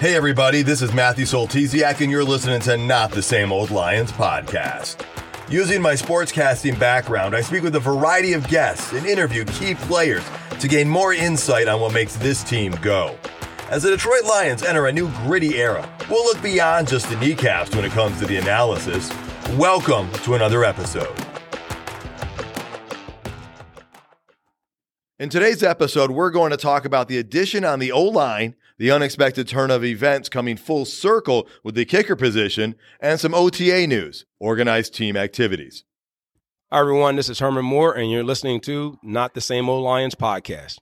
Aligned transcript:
Hey, 0.00 0.14
everybody, 0.14 0.62
this 0.62 0.80
is 0.80 0.94
Matthew 0.94 1.24
Soltesiak, 1.24 2.00
and 2.00 2.08
you're 2.08 2.22
listening 2.22 2.60
to 2.60 2.76
Not 2.76 3.10
the 3.10 3.20
Same 3.20 3.50
Old 3.50 3.72
Lions 3.72 4.12
podcast. 4.12 5.04
Using 5.50 5.82
my 5.82 5.94
sportscasting 5.94 6.78
background, 6.78 7.34
I 7.34 7.40
speak 7.40 7.64
with 7.64 7.74
a 7.74 7.80
variety 7.80 8.32
of 8.34 8.46
guests 8.46 8.92
and 8.92 9.04
interview 9.04 9.44
key 9.44 9.74
players 9.74 10.22
to 10.60 10.68
gain 10.68 10.88
more 10.88 11.14
insight 11.14 11.66
on 11.66 11.80
what 11.80 11.92
makes 11.92 12.14
this 12.14 12.44
team 12.44 12.76
go. 12.80 13.18
As 13.70 13.82
the 13.82 13.90
Detroit 13.90 14.22
Lions 14.24 14.62
enter 14.62 14.86
a 14.86 14.92
new 14.92 15.10
gritty 15.24 15.56
era, 15.56 15.90
we'll 16.08 16.24
look 16.26 16.40
beyond 16.44 16.86
just 16.86 17.10
the 17.10 17.16
kneecaps 17.16 17.74
when 17.74 17.84
it 17.84 17.90
comes 17.90 18.20
to 18.20 18.26
the 18.26 18.36
analysis. 18.36 19.10
Welcome 19.56 20.12
to 20.22 20.34
another 20.34 20.62
episode. 20.62 21.12
In 25.18 25.28
today's 25.28 25.64
episode, 25.64 26.12
we're 26.12 26.30
going 26.30 26.52
to 26.52 26.56
talk 26.56 26.84
about 26.84 27.08
the 27.08 27.18
addition 27.18 27.64
on 27.64 27.80
the 27.80 27.90
O 27.90 28.04
line, 28.04 28.54
the 28.78 28.90
unexpected 28.90 29.48
turn 29.48 29.70
of 29.70 29.84
events 29.84 30.28
coming 30.28 30.56
full 30.56 30.84
circle 30.84 31.48
with 31.64 31.74
the 31.74 31.84
kicker 31.84 32.16
position, 32.16 32.76
and 33.00 33.18
some 33.18 33.34
OTA 33.34 33.86
news, 33.86 34.24
organized 34.38 34.94
team 34.94 35.16
activities. 35.16 35.84
Hi, 36.70 36.80
everyone. 36.80 37.16
This 37.16 37.28
is 37.28 37.40
Herman 37.40 37.64
Moore, 37.64 37.94
and 37.94 38.10
you're 38.10 38.22
listening 38.22 38.60
to 38.62 38.98
Not 39.02 39.34
the 39.34 39.40
Same 39.40 39.68
Old 39.68 39.84
Lions 39.84 40.14
podcast. 40.14 40.78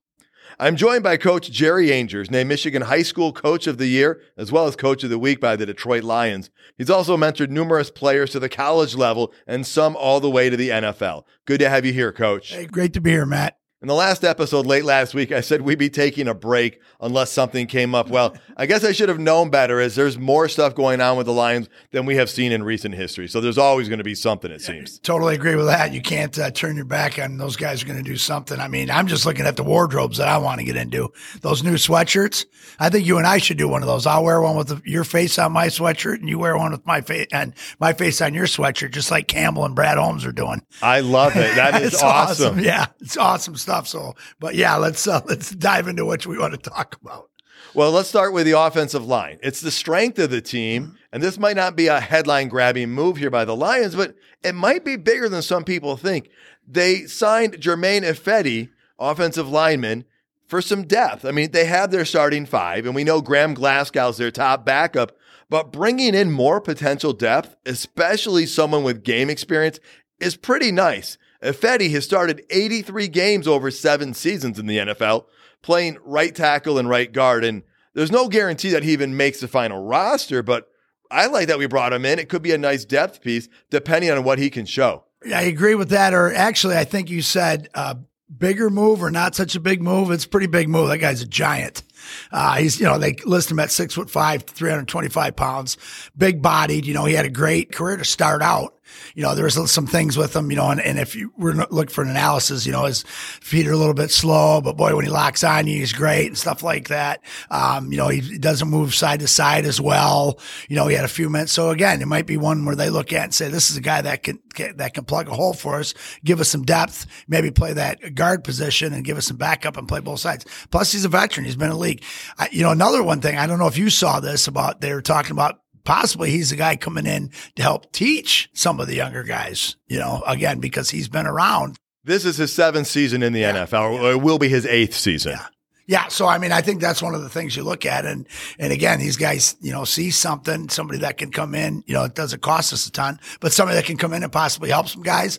I'm 0.59 0.77
joined 0.77 1.03
by 1.03 1.17
Coach 1.17 1.51
Jerry 1.51 1.93
Angers, 1.93 2.31
named 2.31 2.49
Michigan 2.49 2.83
High 2.83 3.03
School 3.03 3.33
Coach 3.33 3.67
of 3.67 3.79
the 3.79 3.87
Year, 3.87 4.21
as 4.37 4.53
well 4.53 4.67
as 4.67 4.77
Coach 4.77 5.03
of 5.05 5.11
the 5.11 5.19
Week 5.19 5.41
by 5.41 5.57
the 5.57 5.67
Detroit 5.67 6.05
Lions. 6.05 6.51
He's 6.79 6.91
also 6.91 7.17
mentored 7.17 7.51
numerous 7.51 7.91
players 7.91 8.31
to 8.31 8.41
the 8.41 8.49
college 8.49 8.95
level 8.95 9.33
and 9.47 9.67
some 9.67 9.97
all 9.97 10.21
the 10.21 10.31
way 10.31 10.49
to 10.49 10.57
the 10.57 10.71
NFL. 10.71 11.25
Good 11.47 11.61
to 11.61 11.69
have 11.69 11.85
you 11.85 11.93
here, 11.93 12.13
Coach. 12.13 12.53
Hey, 12.53 12.67
great 12.67 12.93
to 12.95 13.01
be 13.01 13.11
here, 13.11 13.27
Matt. 13.27 13.59
In 13.83 13.89
the 13.89 13.95
last 13.95 14.25
episode 14.25 14.65
late 14.65 14.87
last 14.87 15.13
week, 15.13 15.31
I 15.33 15.43
said 15.43 15.61
we'd 15.61 15.79
be 15.79 15.91
taking 15.91 16.29
a 16.29 16.35
break 16.35 16.81
unless 16.99 17.31
something 17.31 17.67
came 17.67 17.95
up. 17.95 18.09
Well, 18.09 18.35
I 18.57 18.65
guess 18.65 18.83
I 18.85 18.93
should 18.93 19.11
have 19.11 19.19
known 19.19 19.51
better 19.51 19.81
as 19.81 19.95
there's 19.95 20.17
more 20.17 20.49
stuff 20.49 20.75
going 20.75 21.03
on 21.03 21.19
with 21.19 21.27
the 21.27 21.35
Lions 21.35 21.69
than 21.91 22.07
we 22.07 22.17
have 22.17 22.31
seen 22.31 22.53
in 22.53 22.63
recent 22.63 22.95
history. 22.95 23.29
So 23.29 23.39
there's 23.43 23.59
always 23.59 23.91
going 23.91 23.99
to 23.99 24.05
be 24.05 24.15
something, 24.15 24.51
it 24.51 24.63
seems. 24.63 24.99
Totally 25.01 25.35
agree 25.35 25.57
with 25.57 25.67
that. 25.67 25.93
You 25.93 26.01
can't 26.01 26.39
uh, 26.39 26.51
turn 26.53 26.77
your 26.77 26.87
back 26.87 27.19
on 27.19 27.37
those 27.37 27.57
guys 27.57 27.83
are 27.83 27.87
going 27.87 28.03
to 28.03 28.03
do 28.03 28.17
something. 28.17 28.59
I 28.59 28.69
mean, 28.69 28.91
I'm 28.91 29.09
just 29.09 29.27
looking 29.27 29.45
at 29.45 29.57
the 29.57 29.63
wardrobes 29.63 30.17
that 30.17 30.29
I 30.29 30.39
want 30.39 30.59
to 30.61 30.65
get 30.65 30.77
into. 30.77 31.13
Those 31.43 31.63
new 31.63 31.75
sweatshirts. 31.75 32.47
I 32.79 32.89
think 32.89 33.07
you 33.07 33.19
and 33.19 33.27
I 33.27 33.37
should 33.37 33.59
do 33.59 33.69
one 33.69 33.83
of 33.83 33.89
those. 33.89 34.07
I'll 34.07 34.25
wear 34.25 34.41
one 34.41 34.57
with 34.57 34.69
the, 34.69 34.81
your 34.87 35.05
face 35.05 35.39
on 35.39 35.53
my 35.53 35.67
sweatshirt 35.67 36.21
and 36.21 36.31
you 36.31 36.39
wear 36.39 36.57
one 36.57 36.73
with 36.73 36.87
my 36.87 37.03
face 37.03 37.27
and 37.31 37.53
my 37.79 37.93
face 37.93 38.23
on 38.23 38.33
your 38.33 38.47
sweatshirt, 38.47 38.93
just 38.93 39.11
like 39.11 39.29
Campbell 39.29 39.67
and 39.67 39.75
Brad 39.75 39.99
Holmes 39.99 40.25
are 40.25 40.33
doing. 40.33 40.63
I 40.81 41.01
love 41.01 41.37
it. 41.37 41.55
That 41.57 41.83
is 41.83 41.95
awesome. 41.97 42.53
awesome. 42.53 42.61
Yeah, 42.61 42.87
it's 43.01 43.19
awesome 43.19 43.55
stuff. 43.55 43.66
So, 43.67 44.15
but 44.39 44.55
yeah, 44.55 44.77
let's 44.77 45.07
uh, 45.07 45.21
let's 45.27 45.51
dive 45.51 45.89
into 45.89 46.05
what 46.05 46.27
we 46.27 46.39
want 46.39 46.55
to 46.55 46.71
talk 46.71 46.97
about. 47.01 47.31
Well, 47.75 47.91
let's 47.91 48.09
start 48.09 48.33
with 48.33 48.47
the 48.47 48.59
offensive 48.59 49.05
line. 49.07 49.39
It's 49.43 49.61
the 49.61 49.71
strength 49.71 50.19
of 50.19 50.31
the 50.31 50.41
team, 50.41 50.97
and 51.13 51.23
this 51.23 51.39
might 51.39 51.57
not 51.57 51.77
be 51.77 51.89
a 51.89 52.01
headline 52.01 52.49
grabbing 52.49 52.91
move 52.91 53.19
here 53.19 53.31
by 53.31 53.45
the 53.45 53.57
Lions, 53.57 53.95
but 53.95 54.15
it 54.43 54.55
might 54.55 54.85
be 54.85 54.97
bigger 54.97 55.29
than 55.29 55.43
some 55.43 55.65
people 55.65 55.97
think. 55.97 56.31
They 56.67 57.05
signed 57.05 57.61
Germain 57.61 58.03
Ifedi, 58.03 58.71
offensive 58.99 59.49
lineman, 59.49 60.07
for 60.47 60.63
some 60.63 60.85
depth. 60.85 61.25
I 61.25 61.33
mean, 61.33 61.51
they 61.51 61.67
have 61.67 61.91
their 61.91 62.05
starting 62.05 62.47
five, 62.47 62.87
and 62.87 62.95
we 62.95 63.05
know 63.05 63.21
Graham 63.21 63.55
Glasgow's 63.55 64.17
their 64.17 64.31
top 64.31 64.65
backup, 64.65 65.17
but 65.51 65.73
bringing 65.73 66.15
in 66.15 66.31
more 66.31 66.61
potential 66.61 67.13
depth, 67.13 67.57
especially 67.67 68.47
someone 68.47 68.85
with 68.85 69.05
game 69.05 69.29
experience, 69.29 69.81
is 70.19 70.37
pretty 70.37 70.73
nice. 70.73 71.19
Ifedi 71.43 71.91
has 71.93 72.05
started 72.05 72.45
83 72.51 73.09
games 73.09 73.47
over 73.47 73.71
seven 73.71 74.15
seasons 74.15 74.59
in 74.59 74.67
the 74.67 74.79
NFL 74.79 75.27
playing 75.63 75.99
right 76.05 76.35
tackle 76.35 76.79
and 76.79 76.89
right 76.89 77.13
guard. 77.13 77.45
And 77.45 77.63
there's 77.95 78.13
no 78.13 78.29
guarantee 78.29 78.71
that 78.71 78.83
he 78.83 78.93
even 78.93 79.17
makes 79.17 79.41
the 79.41 79.49
final 79.49 79.83
roster, 79.83 80.43
but 80.43 80.69
I 81.11 81.27
like 81.27 81.49
that 81.49 81.59
we 81.59 81.67
brought 81.67 81.93
him 81.93 82.05
in. 82.05 82.19
It 82.19 82.29
could 82.29 82.43
be 82.43 82.53
a 82.53 82.59
nice 82.59 82.85
depth 82.85 83.21
piece 83.21 83.49
depending 83.71 84.11
on 84.11 84.25
what 84.25 84.39
he 84.39 84.51
can 84.51 84.67
show. 84.67 85.05
I 85.35 85.43
agree 85.43 85.75
with 85.75 85.91
that. 85.91 86.15
Or 86.15 86.33
actually, 86.33 86.77
I 86.77 86.85
think 86.85 87.11
you 87.11 87.23
said 87.23 87.69
uh, 87.75 87.97
bigger 88.37 88.71
move 88.71 89.03
or 89.03 89.11
not 89.11 89.35
such 89.35 89.57
a 89.57 89.61
big 89.61 89.83
move. 89.83 90.11
It's 90.11 90.27
pretty 90.27 90.47
big 90.47 90.69
move. 90.69 90.89
That 90.89 90.99
guy's 90.99 91.23
a 91.23 91.27
giant. 91.27 91.83
Uh, 92.31 92.57
he's, 92.57 92.79
you 92.81 92.87
know, 92.87 92.99
they 92.99 93.15
list 93.25 93.51
him 93.51 93.59
at 93.59 93.71
six 93.71 93.95
foot 93.95 94.11
five, 94.11 94.43
325 94.43 95.37
pounds, 95.37 95.77
big 96.17 96.43
bodied. 96.43 96.87
You 96.87 96.95
know, 96.95 97.05
he 97.05 97.15
had 97.15 97.25
a 97.25 97.31
great 97.31 97.73
career 97.73 97.97
to 97.97 98.05
start 98.05 98.43
out. 98.43 98.77
You 99.15 99.23
know, 99.23 99.35
there 99.35 99.45
was 99.45 99.71
some 99.71 99.87
things 99.87 100.17
with 100.17 100.35
him, 100.35 100.51
you 100.51 100.57
know, 100.57 100.71
and, 100.71 100.81
and 100.81 100.99
if 100.99 101.17
you 101.17 101.33
were 101.37 101.55
looking 101.55 101.93
for 101.93 102.03
an 102.03 102.11
analysis, 102.11 102.67
you 102.67 102.73
know, 102.73 102.85
his 102.85 103.03
feet 103.03 103.67
are 103.67 103.73
a 103.73 103.77
little 103.77 103.95
bit 103.95 104.11
slow, 104.11 104.61
but 104.61 104.77
boy, 104.77 104.95
when 104.95 105.05
he 105.05 105.11
locks 105.11 105.43
on 105.43 105.67
you, 105.67 105.79
he's 105.79 105.93
great 105.93 106.27
and 106.27 106.39
stuff 106.39 106.63
like 106.63 106.89
that. 106.89 107.23
Um, 107.51 107.91
you 107.91 107.99
know, 107.99 108.09
he 108.09 108.39
doesn't 108.39 108.69
move 108.69 108.95
side 108.95 109.21
to 109.21 109.29
side 109.29 109.65
as 109.65 109.81
well. 109.81 110.39
You 110.69 110.77
know, 110.77 110.87
he 110.87 110.95
had 110.95 111.05
a 111.05 111.09
few 111.09 111.29
minutes. 111.29 111.53
So 111.53 111.71
again, 111.71 112.01
it 112.03 112.07
might 112.07 112.27
be 112.27 112.37
one 112.37 112.65
where 112.65 112.77
they 112.77 112.91
look 112.91 113.13
at 113.13 113.25
and 113.25 113.35
say, 113.35 113.49
this 113.49 113.71
is 113.71 113.77
a 113.77 113.81
guy 113.81 114.03
that 114.03 114.23
can, 114.23 114.39
that 114.77 114.95
can 114.95 115.05
plug 115.05 115.29
a 115.29 115.35
hole 115.35 115.53
for 115.53 115.77
us, 115.77 115.95
give 116.25 116.41
us 116.41 116.49
some 116.49 116.63
depth, 116.63 117.07
maybe 117.29 117.51
play 117.51 117.73
that 117.73 118.15
guard 118.15 118.45
position 118.45 118.93
and 118.93 119.05
give 119.05 119.19
us 119.19 119.27
some 119.27 119.37
backup 119.37 119.77
and 119.77 119.89
play 119.89 120.01
both 120.01 120.21
sides. 120.21 120.47
Plus 120.71 120.93
he's 120.93 121.05
a 121.05 121.09
veteran. 121.09 121.45
He's 121.45 121.57
been 121.57 121.71
in 121.71 121.75
the 121.75 121.79
league. 121.79 121.96
I, 122.39 122.49
you 122.51 122.63
know, 122.63 122.71
another 122.71 123.03
one 123.03 123.21
thing, 123.21 123.37
I 123.39 123.47
don't 123.47 123.59
know 123.59 123.67
if 123.67 123.79
you 123.79 123.91
saw 123.91 124.21
this 124.21 124.49
about, 124.49 124.81
they 124.81 124.93
were 124.93 125.03
talking 125.03 125.33
about 125.33 125.61
possibly 125.85 126.31
he's 126.31 126.51
the 126.51 126.57
guy 126.57 126.77
coming 126.77 127.07
in 127.07 127.31
to 127.55 127.63
help 127.63 127.93
teach 127.93 128.51
some 128.53 128.81
of 128.81 128.87
the 128.87 128.97
younger 128.97 129.23
guys, 129.23 129.77
you 129.87 129.99
know, 129.99 130.23
again, 130.27 130.59
because 130.59 130.91
he's 130.91 131.09
been 131.09 131.27
around. 131.27 131.79
This 132.05 132.25
is 132.25 132.37
his 132.37 132.53
seventh 132.53 132.87
season 132.87 133.23
in 133.23 133.33
the 133.33 133.41
yeah. 133.41 133.65
NFL, 133.65 134.01
or 134.01 134.13
it 134.13 134.21
will 134.21 134.39
be 134.39 134.49
his 134.49 134.67
eighth 134.67 134.95
season. 134.95 135.33
Yeah. 135.33 135.47
Yeah. 135.89 136.09
So, 136.09 136.27
I 136.27 136.39
mean, 136.39 136.51
I 136.51 136.63
think 136.63 136.81
that's 136.81 137.01
one 137.01 137.15
of 137.15 137.23
the 137.23 137.29
things 137.29 137.57
you 137.57 137.63
look 137.63 137.87
at. 137.87 138.05
And, 138.05 138.27
and 138.59 138.73
again, 138.73 138.99
these 138.99 139.17
guys, 139.17 139.57
you 139.61 139.73
know, 139.73 139.85
see 139.85 140.11
something, 140.11 140.69
somebody 140.69 140.99
that 141.01 141.17
can 141.17 141.31
come 141.31 141.55
in, 141.55 141.85
you 141.87 141.95
know, 141.95 142.05
it 142.05 142.15
doesn't 142.15 142.43
cost 142.43 142.73
us 142.73 142.89
a 142.89 142.93
ton, 142.93 143.21
but 143.39 143.53
somebody 143.53 143.77
that 143.77 143.87
can 143.87 143.97
come 143.97 144.13
in 144.13 144.25
and 144.25 144.33
possibly 144.33 144.71
help 144.71 144.89
some 144.89 145.03
guys 145.03 145.39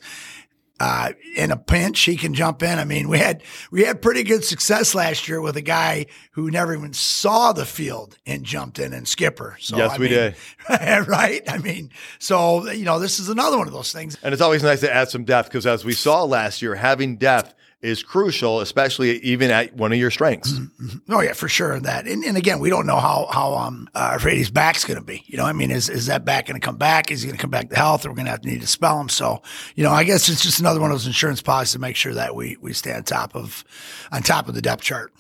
uh, 0.80 1.14
in 1.36 1.52
a 1.52 1.58
pinch, 1.58 2.02
he 2.02 2.16
can 2.16 2.34
jump 2.34 2.62
in. 2.62 2.78
I 2.78 2.86
mean, 2.86 3.10
we 3.10 3.18
had 3.18 3.44
we 3.72 3.84
had 3.84 4.02
pretty 4.02 4.24
good 4.24 4.44
success 4.44 4.94
last 4.94 5.28
year 5.28 5.42
with 5.42 5.58
a 5.58 5.62
guy 5.62 6.06
who 6.32 6.52
never 6.52 6.76
even 6.76 6.94
saw 6.94 7.52
the 7.52 7.66
field 7.66 8.18
and 8.26 8.44
jumped 8.44 8.78
in 8.78 8.92
Dan 8.92 9.06
Skipper. 9.06 9.58
So 9.60 9.78
yes, 9.78 9.92
I 9.92 9.98
we 9.98 10.06
mean, 10.06 10.14
did. 10.14 10.36
right? 11.08 11.42
I 11.50 11.58
mean, 11.58 11.92
so 12.20 12.70
you 12.70 12.86
know, 12.86 13.00
this 13.00 13.20
is 13.20 13.30
another 13.30 13.58
one 13.58 13.68
of 13.68 13.74
those 13.74 13.92
things. 13.92 14.18
And 14.22 14.34
it's 14.34 14.42
always 14.42 14.64
nice 14.64 14.82
to 14.82 14.94
add 14.94 15.10
some 15.10 15.24
depth 15.24 15.50
because, 15.50 15.66
as 15.66 15.84
we 15.84 15.94
saw 15.94 16.24
last 16.24 16.62
year, 16.62 16.76
having 16.76 17.18
depth 17.18 17.56
is 17.88 18.04
crucial, 18.04 18.60
especially 18.60 19.20
even 19.20 19.50
at 19.50 19.74
one 19.74 19.94
of 19.94 19.98
your 19.98 20.12
strengths. 20.12 20.52
Mm-hmm. 20.52 21.14
Oh 21.14 21.22
yeah, 21.22 21.34
for 21.34 21.48
sure. 21.48 21.80
That 21.80 22.06
and, 22.06 22.24
and 22.24 22.38
again, 22.38 22.60
we 22.60 22.70
don't 22.70 22.86
know 22.86 22.98
how 22.98 23.28
how 23.32 23.56
um 23.56 23.90
uh, 23.96 24.18
Frady's 24.18 24.52
back's 24.52 24.84
going 24.84 25.00
to 25.00 25.06
be. 25.06 25.24
You 25.28 25.38
know, 25.38 25.46
I 25.46 25.54
mean, 25.54 25.72
is 25.72 25.90
is 25.90 26.08
that 26.08 26.26
back 26.26 26.48
going 26.48 26.60
to 26.60 26.66
come 26.66 26.78
back? 26.78 27.12
Is 27.12 27.22
he 27.22 27.28
going 27.28 27.38
to 27.38 27.42
come 27.42 27.50
back 27.50 27.70
to 27.70 27.76
health? 27.76 28.06
Or 28.06 28.10
we're 28.10 28.16
going 28.16 28.26
to 28.26 28.32
have 28.32 28.42
to 28.42 28.50
need 28.50 28.62
to 28.62 28.68
spell 28.68 29.00
him. 29.00 29.10
So, 29.10 29.42
you 29.76 29.84
know, 29.84 29.92
I 29.92 30.04
guess 30.04 30.28
it's 30.30 30.44
just 30.44 30.60
another 30.60 30.80
one 30.82 30.92
of 30.92 30.96
those 30.96 31.08
insurance 31.08 31.42
policies 31.42 31.74
to 31.74 31.80
make 31.80 31.96
sure 31.96 32.14
that 32.14 32.36
we 32.36 32.58
we 32.62 32.74
stay 32.74 32.94
on 32.94 33.04
top 33.04 33.36
of 33.36 33.64
on 34.12 34.22
top 34.22 34.50
of 34.50 34.56
the 34.56 34.62
depth 34.62 34.84
chart. 34.84 35.14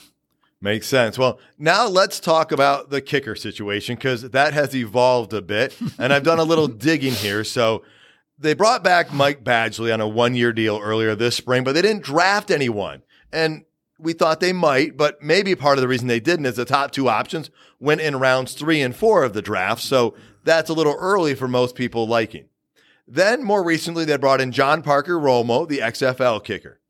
Makes 0.59 0.87
sense. 0.87 1.17
Well, 1.19 1.39
now 1.59 1.87
let's 1.87 2.19
talk 2.19 2.51
about 2.51 2.89
the 2.89 2.99
kicker 2.99 3.35
situation 3.35 3.95
because 3.95 4.23
that 4.23 4.53
has 4.53 4.75
evolved 4.75 5.31
a 5.33 5.41
bit, 5.41 5.77
and 5.99 6.11
I've 6.11 6.23
done 6.23 6.39
a 6.39 6.43
little 6.43 6.67
digging 6.87 7.13
here. 7.13 7.43
So 7.43 7.83
they 8.39 8.53
brought 8.53 8.83
back 8.83 9.11
Mike 9.11 9.43
Badgley 9.43 9.93
on 9.93 10.01
a 10.01 10.07
one 10.07 10.35
year 10.35 10.53
deal 10.53 10.79
earlier 10.81 11.15
this 11.15 11.35
spring, 11.35 11.63
but 11.63 11.73
they 11.73 11.81
didn't 11.81 12.03
draft 12.03 12.51
anyone. 12.51 13.03
And 13.31 13.65
we 13.99 14.13
thought 14.13 14.39
they 14.39 14.53
might, 14.53 14.95
but 14.95 15.21
maybe 15.21 15.55
part 15.55 15.77
of 15.77 15.81
the 15.81 15.87
reason 15.87 16.07
they 16.07 16.19
didn't 16.19 16.45
is 16.45 16.55
the 16.55 16.65
top 16.65 16.91
two 16.91 17.09
options 17.09 17.49
went 17.79 18.01
in 18.01 18.19
rounds 18.19 18.53
three 18.53 18.81
and 18.81 18.95
four 18.95 19.23
of 19.23 19.33
the 19.33 19.41
draft. 19.41 19.81
So 19.81 20.15
that's 20.43 20.69
a 20.69 20.73
little 20.73 20.95
early 20.99 21.33
for 21.35 21.47
most 21.47 21.75
people 21.75 22.07
liking. 22.07 22.45
Then 23.07 23.43
more 23.43 23.63
recently, 23.63 24.05
they 24.05 24.17
brought 24.17 24.41
in 24.41 24.51
John 24.51 24.81
Parker 24.81 25.17
Romo, 25.17 25.67
the 25.67 25.79
XFL 25.79 26.43
kicker. 26.43 26.81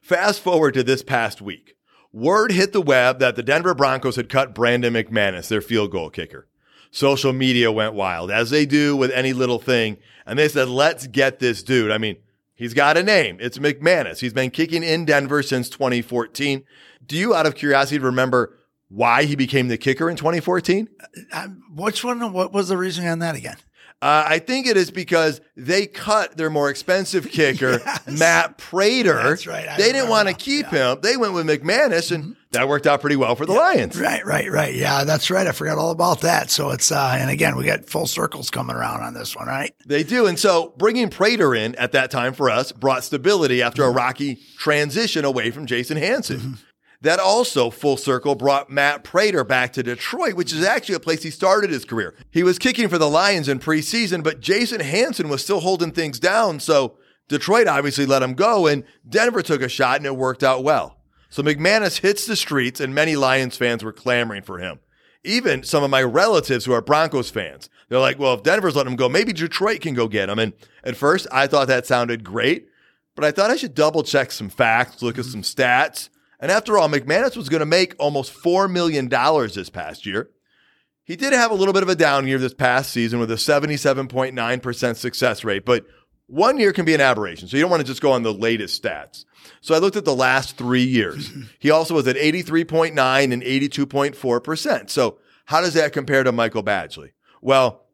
Fast 0.00 0.40
forward 0.40 0.74
to 0.74 0.82
this 0.82 1.02
past 1.02 1.42
week. 1.42 1.74
Word 2.12 2.52
hit 2.52 2.72
the 2.72 2.80
web 2.80 3.18
that 3.18 3.36
the 3.36 3.42
Denver 3.42 3.74
Broncos 3.74 4.16
had 4.16 4.28
cut 4.28 4.54
Brandon 4.54 4.94
McManus, 4.94 5.48
their 5.48 5.60
field 5.60 5.90
goal 5.90 6.08
kicker. 6.08 6.48
Social 6.90 7.32
media 7.32 7.70
went 7.70 7.94
wild, 7.94 8.30
as 8.30 8.50
they 8.50 8.66
do 8.66 8.96
with 8.96 9.10
any 9.10 9.32
little 9.32 9.58
thing. 9.58 9.98
And 10.26 10.38
they 10.38 10.48
said, 10.48 10.68
let's 10.68 11.06
get 11.06 11.38
this 11.38 11.62
dude. 11.62 11.90
I 11.90 11.98
mean, 11.98 12.16
he's 12.54 12.74
got 12.74 12.96
a 12.96 13.02
name. 13.02 13.38
It's 13.40 13.58
McManus. 13.58 14.20
He's 14.20 14.32
been 14.32 14.50
kicking 14.50 14.82
in 14.82 15.04
Denver 15.04 15.42
since 15.42 15.68
2014. 15.68 16.64
Do 17.06 17.16
you, 17.16 17.34
out 17.34 17.46
of 17.46 17.54
curiosity, 17.54 17.98
remember 17.98 18.58
why 18.88 19.24
he 19.24 19.36
became 19.36 19.68
the 19.68 19.78
kicker 19.78 20.08
in 20.08 20.16
2014? 20.16 20.88
Uh, 21.32 21.48
which 21.74 22.04
one? 22.04 22.32
What 22.32 22.52
was 22.52 22.68
the 22.68 22.76
reason 22.76 23.06
on 23.06 23.18
that 23.20 23.36
again? 23.36 23.56
Uh, 24.00 24.24
I 24.28 24.38
think 24.38 24.68
it 24.68 24.76
is 24.76 24.92
because 24.92 25.40
they 25.56 25.86
cut 25.86 26.36
their 26.36 26.50
more 26.50 26.70
expensive 26.70 27.28
kicker, 27.30 27.80
yes. 27.84 28.18
Matt 28.18 28.56
Prater. 28.56 29.14
That's 29.14 29.46
right. 29.46 29.68
I 29.68 29.76
they 29.76 29.90
didn't 29.90 30.08
want 30.08 30.28
to 30.28 30.34
keep 30.34 30.70
yeah. 30.70 30.92
him. 30.92 31.00
They 31.02 31.16
went 31.16 31.34
with 31.34 31.46
McManus, 31.46 32.12
and 32.12 32.22
mm-hmm. 32.22 32.32
that 32.52 32.68
worked 32.68 32.86
out 32.86 33.00
pretty 33.00 33.16
well 33.16 33.34
for 33.34 33.44
the 33.44 33.54
yeah. 33.54 33.58
Lions. 33.58 34.00
Right, 34.00 34.24
right, 34.24 34.48
right. 34.50 34.72
Yeah, 34.72 35.02
that's 35.02 35.30
right. 35.32 35.48
I 35.48 35.52
forgot 35.52 35.78
all 35.78 35.90
about 35.90 36.20
that. 36.20 36.48
So 36.50 36.70
it's, 36.70 36.92
uh, 36.92 37.16
and 37.18 37.28
again, 37.28 37.56
we 37.56 37.64
got 37.64 37.86
full 37.86 38.06
circles 38.06 38.50
coming 38.50 38.76
around 38.76 39.02
on 39.02 39.14
this 39.14 39.34
one, 39.34 39.48
right? 39.48 39.74
They 39.84 40.04
do. 40.04 40.26
And 40.26 40.38
so 40.38 40.74
bringing 40.76 41.10
Prater 41.10 41.52
in 41.56 41.74
at 41.74 41.90
that 41.92 42.12
time 42.12 42.34
for 42.34 42.50
us 42.50 42.70
brought 42.70 43.02
stability 43.02 43.62
after 43.62 43.82
mm-hmm. 43.82 43.90
a 43.90 44.00
rocky 44.00 44.38
transition 44.58 45.24
away 45.24 45.50
from 45.50 45.66
Jason 45.66 45.96
Hanson. 45.96 46.38
Mm-hmm. 46.38 46.54
That 47.00 47.20
also, 47.20 47.70
full 47.70 47.96
circle, 47.96 48.34
brought 48.34 48.70
Matt 48.70 49.04
Prater 49.04 49.44
back 49.44 49.72
to 49.74 49.84
Detroit, 49.84 50.34
which 50.34 50.52
is 50.52 50.64
actually 50.64 50.96
a 50.96 51.00
place 51.00 51.22
he 51.22 51.30
started 51.30 51.70
his 51.70 51.84
career. 51.84 52.14
He 52.30 52.42
was 52.42 52.58
kicking 52.58 52.88
for 52.88 52.98
the 52.98 53.08
Lions 53.08 53.48
in 53.48 53.60
preseason, 53.60 54.24
but 54.24 54.40
Jason 54.40 54.80
Hanson 54.80 55.28
was 55.28 55.42
still 55.42 55.60
holding 55.60 55.92
things 55.92 56.18
down. 56.18 56.58
So 56.58 56.96
Detroit 57.28 57.68
obviously 57.68 58.04
let 58.04 58.22
him 58.22 58.34
go, 58.34 58.66
and 58.66 58.82
Denver 59.08 59.42
took 59.42 59.62
a 59.62 59.68
shot, 59.68 59.98
and 59.98 60.06
it 60.06 60.16
worked 60.16 60.42
out 60.42 60.64
well. 60.64 60.96
So 61.30 61.42
McManus 61.42 62.00
hits 62.00 62.26
the 62.26 62.34
streets, 62.34 62.80
and 62.80 62.92
many 62.92 63.14
Lions 63.14 63.56
fans 63.56 63.84
were 63.84 63.92
clamoring 63.92 64.42
for 64.42 64.58
him. 64.58 64.80
Even 65.22 65.62
some 65.62 65.84
of 65.84 65.90
my 65.90 66.02
relatives 66.02 66.64
who 66.64 66.72
are 66.72 66.80
Broncos 66.80 67.30
fans, 67.30 67.68
they're 67.88 68.00
like, 68.00 68.18
well, 68.18 68.34
if 68.34 68.42
Denver's 68.42 68.74
letting 68.74 68.92
him 68.92 68.96
go, 68.96 69.08
maybe 69.08 69.32
Detroit 69.32 69.82
can 69.82 69.94
go 69.94 70.08
get 70.08 70.28
him. 70.28 70.38
And 70.38 70.52
at 70.82 70.96
first, 70.96 71.28
I 71.30 71.46
thought 71.46 71.68
that 71.68 71.86
sounded 71.86 72.24
great, 72.24 72.68
but 73.14 73.24
I 73.24 73.30
thought 73.30 73.50
I 73.50 73.56
should 73.56 73.74
double 73.74 74.02
check 74.02 74.32
some 74.32 74.48
facts, 74.48 75.00
look 75.00 75.18
at 75.18 75.26
some 75.26 75.42
stats. 75.42 76.08
And 76.40 76.50
after 76.50 76.78
all, 76.78 76.88
McManus 76.88 77.36
was 77.36 77.48
going 77.48 77.60
to 77.60 77.66
make 77.66 77.94
almost 77.98 78.32
$4 78.32 78.70
million 78.70 79.08
this 79.08 79.70
past 79.70 80.06
year. 80.06 80.30
He 81.04 81.16
did 81.16 81.32
have 81.32 81.50
a 81.50 81.54
little 81.54 81.72
bit 81.72 81.82
of 81.82 81.88
a 81.88 81.94
down 81.94 82.28
year 82.28 82.38
this 82.38 82.54
past 82.54 82.90
season 82.90 83.18
with 83.18 83.30
a 83.30 83.36
77.9% 83.36 84.96
success 84.96 85.42
rate, 85.42 85.64
but 85.64 85.86
one 86.26 86.58
year 86.58 86.74
can 86.74 86.84
be 86.84 86.94
an 86.94 87.00
aberration. 87.00 87.48
So 87.48 87.56
you 87.56 87.62
don't 87.62 87.70
want 87.70 87.80
to 87.80 87.86
just 87.86 88.02
go 88.02 88.12
on 88.12 88.22
the 88.22 88.32
latest 88.32 88.82
stats. 88.82 89.24
So 89.62 89.74
I 89.74 89.78
looked 89.78 89.96
at 89.96 90.04
the 90.04 90.14
last 90.14 90.58
three 90.58 90.84
years. 90.84 91.30
he 91.58 91.70
also 91.70 91.94
was 91.94 92.06
at 92.06 92.16
83.9 92.16 93.32
and 93.32 93.42
82.4%. 93.42 94.90
So 94.90 95.18
how 95.46 95.62
does 95.62 95.74
that 95.74 95.94
compare 95.94 96.22
to 96.22 96.30
Michael 96.30 96.62
Badgley? 96.62 97.12
Well, 97.40 97.86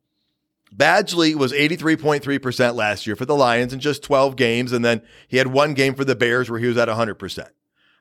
Badgley 0.77 1.37
was 1.37 1.53
83.3% 1.53 2.75
last 2.75 3.07
year 3.07 3.15
for 3.15 3.25
the 3.25 3.37
Lions 3.37 3.73
in 3.73 3.79
just 3.79 4.03
12 4.03 4.35
games. 4.35 4.73
And 4.73 4.85
then 4.85 5.03
he 5.29 5.37
had 5.37 5.47
one 5.47 5.75
game 5.75 5.95
for 5.95 6.05
the 6.05 6.17
Bears 6.17 6.51
where 6.51 6.59
he 6.59 6.67
was 6.67 6.77
at 6.77 6.89
100%. 6.89 7.49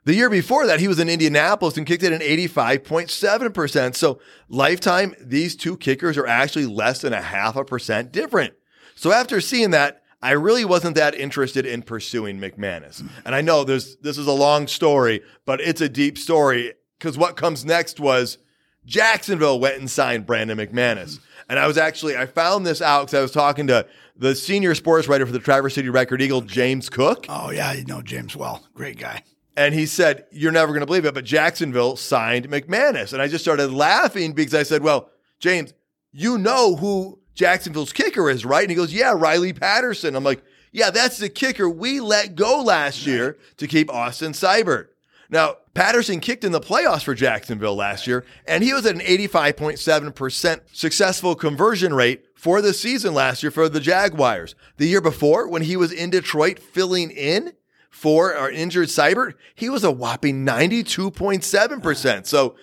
The 0.05 0.15
year 0.15 0.29
before 0.29 0.67
that, 0.67 0.79
he 0.79 0.87
was 0.87 0.99
in 0.99 1.07
Indianapolis 1.07 1.77
and 1.77 1.87
kicked 1.87 2.03
it 2.03 2.11
an 2.11 2.19
85.7%. 2.19 3.95
So 3.95 4.19
lifetime, 4.49 5.15
these 5.19 5.55
two 5.55 5.77
kickers 5.77 6.17
are 6.17 6.27
actually 6.27 6.65
less 6.65 7.01
than 7.01 7.13
a 7.13 7.21
half 7.21 7.55
a 7.55 7.63
percent 7.63 8.11
different. 8.11 8.53
So 8.95 9.11
after 9.11 9.39
seeing 9.39 9.71
that, 9.71 10.01
I 10.21 10.31
really 10.31 10.63
wasn't 10.65 10.95
that 10.95 11.15
interested 11.15 11.65
in 11.65 11.81
pursuing 11.83 12.39
McManus. 12.39 13.05
And 13.25 13.35
I 13.35 13.41
know 13.41 13.63
there's, 13.63 13.97
this 13.97 14.17
is 14.17 14.27
a 14.27 14.31
long 14.31 14.67
story, 14.67 15.21
but 15.45 15.59
it's 15.59 15.81
a 15.81 15.89
deep 15.89 16.17
story 16.17 16.73
because 16.97 17.17
what 17.17 17.35
comes 17.35 17.65
next 17.65 17.99
was 17.99 18.37
Jacksonville 18.85 19.59
went 19.59 19.79
and 19.79 19.89
signed 19.89 20.25
Brandon 20.25 20.57
McManus. 20.57 21.19
And 21.49 21.59
I 21.59 21.67
was 21.67 21.77
actually, 21.77 22.15
I 22.15 22.25
found 22.25 22.65
this 22.65 22.81
out 22.81 23.07
because 23.07 23.17
I 23.17 23.21
was 23.21 23.31
talking 23.31 23.67
to 23.67 23.85
the 24.15 24.35
senior 24.35 24.75
sports 24.75 25.07
writer 25.07 25.25
for 25.25 25.33
the 25.33 25.39
Traverse 25.39 25.75
City 25.75 25.89
Record 25.89 26.21
Eagle, 26.21 26.41
James 26.41 26.89
Cook. 26.89 27.25
Oh, 27.27 27.51
yeah, 27.51 27.73
you 27.73 27.83
know 27.83 28.01
James 28.01 28.35
well. 28.35 28.65
Great 28.73 28.97
guy. 28.97 29.23
And 29.55 29.73
he 29.73 29.85
said, 29.85 30.25
You're 30.31 30.51
never 30.51 30.71
going 30.71 30.81
to 30.81 30.85
believe 30.85 31.05
it, 31.05 31.13
but 31.13 31.25
Jacksonville 31.25 31.95
signed 31.95 32.49
McManus. 32.49 33.13
And 33.13 33.21
I 33.21 33.27
just 33.27 33.43
started 33.43 33.71
laughing 33.71 34.33
because 34.33 34.55
I 34.55 34.63
said, 34.63 34.83
Well, 34.83 35.09
James, 35.39 35.73
you 36.11 36.37
know 36.37 36.75
who 36.75 37.19
Jacksonville's 37.35 37.93
kicker 37.93 38.29
is, 38.29 38.45
right? 38.45 38.63
And 38.63 38.71
he 38.71 38.75
goes, 38.75 38.93
Yeah, 38.93 39.13
Riley 39.15 39.53
Patterson. 39.53 40.15
I'm 40.15 40.23
like, 40.23 40.43
Yeah, 40.71 40.89
that's 40.89 41.17
the 41.17 41.29
kicker 41.29 41.69
we 41.69 41.99
let 41.99 42.35
go 42.35 42.61
last 42.61 43.05
year 43.05 43.37
to 43.57 43.67
keep 43.67 43.91
Austin 43.91 44.31
Seibert. 44.33 44.87
Now, 45.29 45.55
Patterson 45.73 46.19
kicked 46.19 46.43
in 46.43 46.51
the 46.51 46.59
playoffs 46.59 47.03
for 47.03 47.15
Jacksonville 47.15 47.75
last 47.75 48.05
year, 48.05 48.23
and 48.45 48.63
he 48.63 48.73
was 48.73 48.85
at 48.85 48.93
an 48.93 49.01
85.7% 49.01 50.61
successful 50.71 51.33
conversion 51.33 51.93
rate 51.95 52.25
for 52.35 52.61
the 52.61 52.73
season 52.73 53.15
last 53.15 53.41
year 53.41 53.51
for 53.51 53.67
the 53.67 53.79
Jaguars. 53.79 54.53
The 54.77 54.85
year 54.85 55.01
before, 55.01 55.47
when 55.47 55.63
he 55.63 55.75
was 55.75 55.91
in 55.91 56.11
Detroit 56.11 56.59
filling 56.59 57.09
in, 57.09 57.53
for 57.93 58.35
our 58.35 58.49
injured 58.49 58.87
Seibert, 58.87 59.35
he 59.53 59.69
was 59.69 59.83
a 59.83 59.91
whopping 59.91 60.43
92.7%. 60.43 62.25
So 62.25 62.55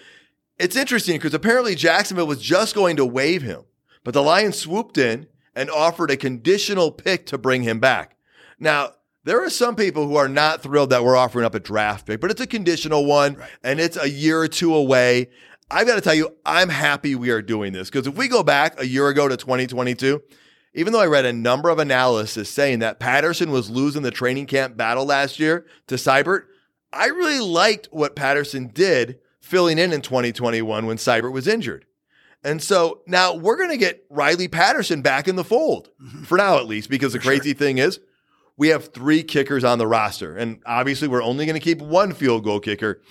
it's 0.58 0.74
interesting 0.74 1.18
because 1.18 1.32
apparently 1.32 1.76
Jacksonville 1.76 2.26
was 2.26 2.42
just 2.42 2.74
going 2.74 2.96
to 2.96 3.06
waive 3.06 3.42
him, 3.42 3.62
but 4.02 4.12
the 4.12 4.24
Lions 4.24 4.58
swooped 4.58 4.98
in 4.98 5.28
and 5.54 5.70
offered 5.70 6.10
a 6.10 6.16
conditional 6.16 6.90
pick 6.90 7.26
to 7.26 7.38
bring 7.38 7.62
him 7.62 7.78
back. 7.78 8.16
Now, 8.58 8.94
there 9.22 9.40
are 9.42 9.50
some 9.50 9.76
people 9.76 10.08
who 10.08 10.16
are 10.16 10.28
not 10.28 10.64
thrilled 10.64 10.90
that 10.90 11.04
we're 11.04 11.16
offering 11.16 11.44
up 11.44 11.54
a 11.54 11.60
draft 11.60 12.06
pick, 12.06 12.20
but 12.20 12.32
it's 12.32 12.40
a 12.40 12.46
conditional 12.46 13.06
one 13.06 13.34
right. 13.34 13.50
and 13.62 13.78
it's 13.78 13.96
a 13.96 14.10
year 14.10 14.40
or 14.40 14.48
two 14.48 14.74
away. 14.74 15.30
I've 15.70 15.86
got 15.86 15.94
to 15.94 16.00
tell 16.00 16.14
you, 16.14 16.34
I'm 16.44 16.70
happy 16.70 17.14
we 17.14 17.30
are 17.30 17.40
doing 17.40 17.72
this 17.72 17.88
because 17.88 18.08
if 18.08 18.16
we 18.16 18.26
go 18.26 18.42
back 18.42 18.80
a 18.80 18.86
year 18.86 19.06
ago 19.06 19.28
to 19.28 19.36
2022, 19.36 20.20
even 20.74 20.92
though 20.92 21.00
I 21.00 21.06
read 21.06 21.24
a 21.24 21.32
number 21.32 21.68
of 21.68 21.78
analysis 21.78 22.48
saying 22.48 22.78
that 22.80 23.00
Patterson 23.00 23.50
was 23.50 23.70
losing 23.70 24.02
the 24.02 24.10
training 24.10 24.46
camp 24.46 24.76
battle 24.76 25.04
last 25.04 25.38
year 25.38 25.66
to 25.88 25.96
Seibert, 25.96 26.44
I 26.92 27.06
really 27.06 27.40
liked 27.40 27.88
what 27.90 28.16
Patterson 28.16 28.68
did 28.68 29.18
filling 29.40 29.78
in 29.78 29.92
in 29.92 30.02
2021 30.02 30.86
when 30.86 30.96
Seibert 30.96 31.32
was 31.32 31.48
injured. 31.48 31.86
And 32.42 32.62
so 32.62 33.02
now 33.06 33.34
we're 33.34 33.56
going 33.56 33.70
to 33.70 33.76
get 33.76 34.04
Riley 34.08 34.48
Patterson 34.48 35.02
back 35.02 35.28
in 35.28 35.36
the 35.36 35.44
fold 35.44 35.90
mm-hmm. 36.02 36.22
for 36.22 36.38
now, 36.38 36.56
at 36.58 36.66
least, 36.66 36.88
because 36.88 37.12
for 37.12 37.18
the 37.18 37.24
crazy 37.24 37.50
sure. 37.50 37.58
thing 37.58 37.78
is 37.78 38.00
we 38.56 38.68
have 38.68 38.92
three 38.92 39.22
kickers 39.22 39.64
on 39.64 39.78
the 39.78 39.86
roster. 39.86 40.36
And 40.36 40.62
obviously, 40.64 41.08
we're 41.08 41.22
only 41.22 41.46
going 41.46 41.58
to 41.58 41.64
keep 41.64 41.82
one 41.82 42.12
field 42.12 42.44
goal 42.44 42.60
kicker. 42.60 43.02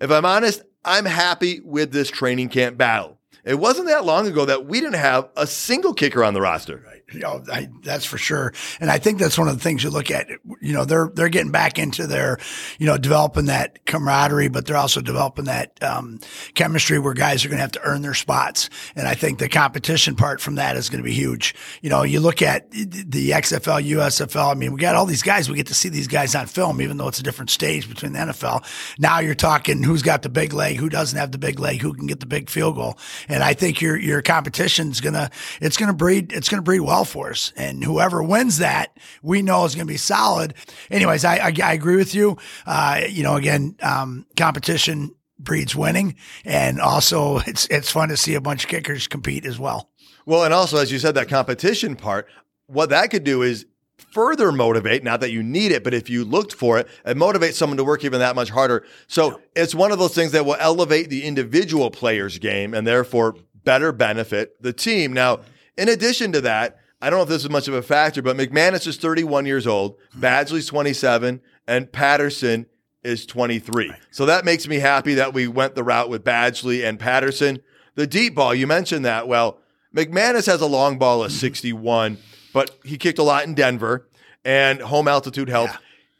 If 0.00 0.10
I'm 0.10 0.24
honest, 0.24 0.62
I'm 0.84 1.04
happy 1.04 1.60
with 1.60 1.92
this 1.92 2.10
training 2.10 2.48
camp 2.48 2.76
battle. 2.76 3.18
It 3.44 3.58
wasn't 3.58 3.88
that 3.88 4.04
long 4.04 4.26
ago 4.26 4.44
that 4.44 4.66
we 4.66 4.80
didn't 4.80 4.94
have 4.94 5.28
a 5.36 5.46
single 5.46 5.94
kicker 5.94 6.22
on 6.22 6.34
the 6.34 6.40
roster. 6.40 6.82
Right. 6.86 7.01
You 7.12 7.20
know, 7.20 7.42
I, 7.52 7.68
that's 7.82 8.04
for 8.04 8.18
sure. 8.18 8.52
And 8.80 8.90
I 8.90 8.98
think 8.98 9.18
that's 9.18 9.38
one 9.38 9.48
of 9.48 9.54
the 9.54 9.62
things 9.62 9.84
you 9.84 9.90
look 9.90 10.10
at. 10.10 10.28
You 10.60 10.72
know, 10.72 10.84
they're 10.84 11.10
they're 11.14 11.28
getting 11.28 11.52
back 11.52 11.78
into 11.78 12.06
their, 12.06 12.38
you 12.78 12.86
know, 12.86 12.98
developing 12.98 13.46
that 13.46 13.84
camaraderie, 13.86 14.48
but 14.48 14.66
they're 14.66 14.76
also 14.76 15.00
developing 15.00 15.44
that 15.46 15.82
um, 15.82 16.20
chemistry 16.54 16.98
where 16.98 17.14
guys 17.14 17.44
are 17.44 17.48
going 17.48 17.58
to 17.58 17.62
have 17.62 17.72
to 17.72 17.82
earn 17.82 18.02
their 18.02 18.14
spots. 18.14 18.70
And 18.96 19.06
I 19.06 19.14
think 19.14 19.38
the 19.38 19.48
competition 19.48 20.14
part 20.16 20.40
from 20.40 20.56
that 20.56 20.76
is 20.76 20.88
going 20.88 21.02
to 21.02 21.04
be 21.04 21.14
huge. 21.14 21.54
You 21.82 21.90
know, 21.90 22.02
you 22.02 22.20
look 22.20 22.42
at 22.42 22.70
the 22.70 23.30
XFL, 23.30 23.86
USFL. 23.88 24.50
I 24.50 24.54
mean, 24.54 24.72
we 24.72 24.80
got 24.80 24.94
all 24.94 25.06
these 25.06 25.22
guys. 25.22 25.48
We 25.48 25.56
get 25.56 25.66
to 25.68 25.74
see 25.74 25.88
these 25.88 26.08
guys 26.08 26.34
on 26.34 26.46
film, 26.46 26.80
even 26.80 26.96
though 26.96 27.08
it's 27.08 27.20
a 27.20 27.22
different 27.22 27.50
stage 27.50 27.88
between 27.88 28.12
the 28.12 28.18
NFL. 28.18 28.64
Now 28.98 29.20
you're 29.20 29.34
talking 29.34 29.82
who's 29.82 30.02
got 30.02 30.22
the 30.22 30.28
big 30.28 30.52
leg, 30.52 30.76
who 30.76 30.88
doesn't 30.88 31.18
have 31.18 31.32
the 31.32 31.38
big 31.38 31.58
leg, 31.58 31.80
who 31.80 31.94
can 31.94 32.06
get 32.06 32.20
the 32.20 32.26
big 32.26 32.50
field 32.50 32.76
goal. 32.76 32.98
And 33.28 33.42
I 33.42 33.54
think 33.54 33.80
your 33.80 33.96
your 33.96 34.22
competition 34.22 34.90
is 34.90 35.00
gonna 35.00 35.30
it's 35.60 35.76
gonna 35.76 35.92
breed 35.92 36.32
it's 36.32 36.48
gonna 36.48 36.62
breed 36.62 36.80
well 36.80 37.01
for 37.04 37.30
us. 37.30 37.52
And 37.56 37.84
whoever 37.84 38.22
wins 38.22 38.58
that, 38.58 38.96
we 39.22 39.42
know 39.42 39.64
is 39.64 39.74
gonna 39.74 39.86
be 39.86 39.96
solid. 39.96 40.54
Anyways, 40.90 41.24
I 41.24 41.36
I, 41.36 41.54
I 41.62 41.72
agree 41.72 41.96
with 41.96 42.14
you. 42.14 42.36
Uh, 42.66 43.02
you 43.08 43.22
know, 43.22 43.36
again, 43.36 43.76
um, 43.82 44.26
competition 44.36 45.14
breeds 45.38 45.74
winning, 45.74 46.16
and 46.44 46.80
also 46.80 47.38
it's 47.46 47.66
it's 47.66 47.90
fun 47.90 48.08
to 48.08 48.16
see 48.16 48.34
a 48.34 48.40
bunch 48.40 48.64
of 48.64 48.70
kickers 48.70 49.06
compete 49.06 49.44
as 49.44 49.58
well. 49.58 49.90
Well, 50.26 50.44
and 50.44 50.54
also 50.54 50.78
as 50.78 50.92
you 50.92 50.98
said, 50.98 51.14
that 51.16 51.28
competition 51.28 51.96
part, 51.96 52.28
what 52.66 52.90
that 52.90 53.10
could 53.10 53.24
do 53.24 53.42
is 53.42 53.66
further 54.12 54.52
motivate, 54.52 55.02
not 55.02 55.20
that 55.20 55.30
you 55.30 55.42
need 55.42 55.72
it, 55.72 55.84
but 55.84 55.94
if 55.94 56.10
you 56.10 56.24
looked 56.24 56.52
for 56.52 56.78
it, 56.78 56.88
it 57.04 57.16
motivates 57.16 57.54
someone 57.54 57.76
to 57.76 57.84
work 57.84 58.04
even 58.04 58.20
that 58.20 58.36
much 58.36 58.50
harder. 58.50 58.84
So 59.06 59.40
it's 59.54 59.74
one 59.74 59.92
of 59.92 59.98
those 59.98 60.14
things 60.14 60.32
that 60.32 60.44
will 60.44 60.56
elevate 60.58 61.08
the 61.08 61.24
individual 61.24 61.90
player's 61.90 62.38
game 62.38 62.74
and 62.74 62.86
therefore 62.86 63.36
better 63.64 63.92
benefit 63.92 64.60
the 64.60 64.72
team. 64.72 65.12
Now, 65.12 65.40
in 65.76 65.88
addition 65.88 66.32
to 66.32 66.40
that, 66.42 66.78
I 67.02 67.10
don't 67.10 67.18
know 67.18 67.24
if 67.24 67.28
this 67.28 67.42
is 67.42 67.50
much 67.50 67.68
of 67.68 67.74
a 67.74 67.82
factor, 67.82 68.22
but 68.22 68.36
McManus 68.36 68.86
is 68.86 68.96
31 68.96 69.44
years 69.44 69.66
old, 69.66 69.96
Badgley's 70.18 70.66
27, 70.66 71.40
and 71.66 71.92
Patterson 71.92 72.66
is 73.02 73.26
23. 73.26 73.88
Right. 73.88 73.98
So 74.10 74.26
that 74.26 74.44
makes 74.44 74.68
me 74.68 74.78
happy 74.78 75.14
that 75.14 75.34
we 75.34 75.48
went 75.48 75.74
the 75.74 75.82
route 75.82 76.08
with 76.08 76.24
Badgley 76.24 76.88
and 76.88 76.98
Patterson. 76.98 77.60
The 77.96 78.06
deep 78.06 78.34
ball, 78.36 78.54
you 78.54 78.66
mentioned 78.66 79.04
that. 79.04 79.28
Well, 79.28 79.58
McManus 79.94 80.46
has 80.46 80.60
a 80.60 80.66
long 80.66 80.98
ball 80.98 81.22
of 81.22 81.32
mm-hmm. 81.32 81.38
61 81.38 82.18
but 82.52 82.78
he 82.84 82.98
kicked 82.98 83.18
a 83.18 83.22
lot 83.22 83.46
in 83.46 83.54
Denver, 83.54 84.08
and 84.44 84.80
home 84.80 85.08
altitude 85.08 85.48
helped. 85.48 85.74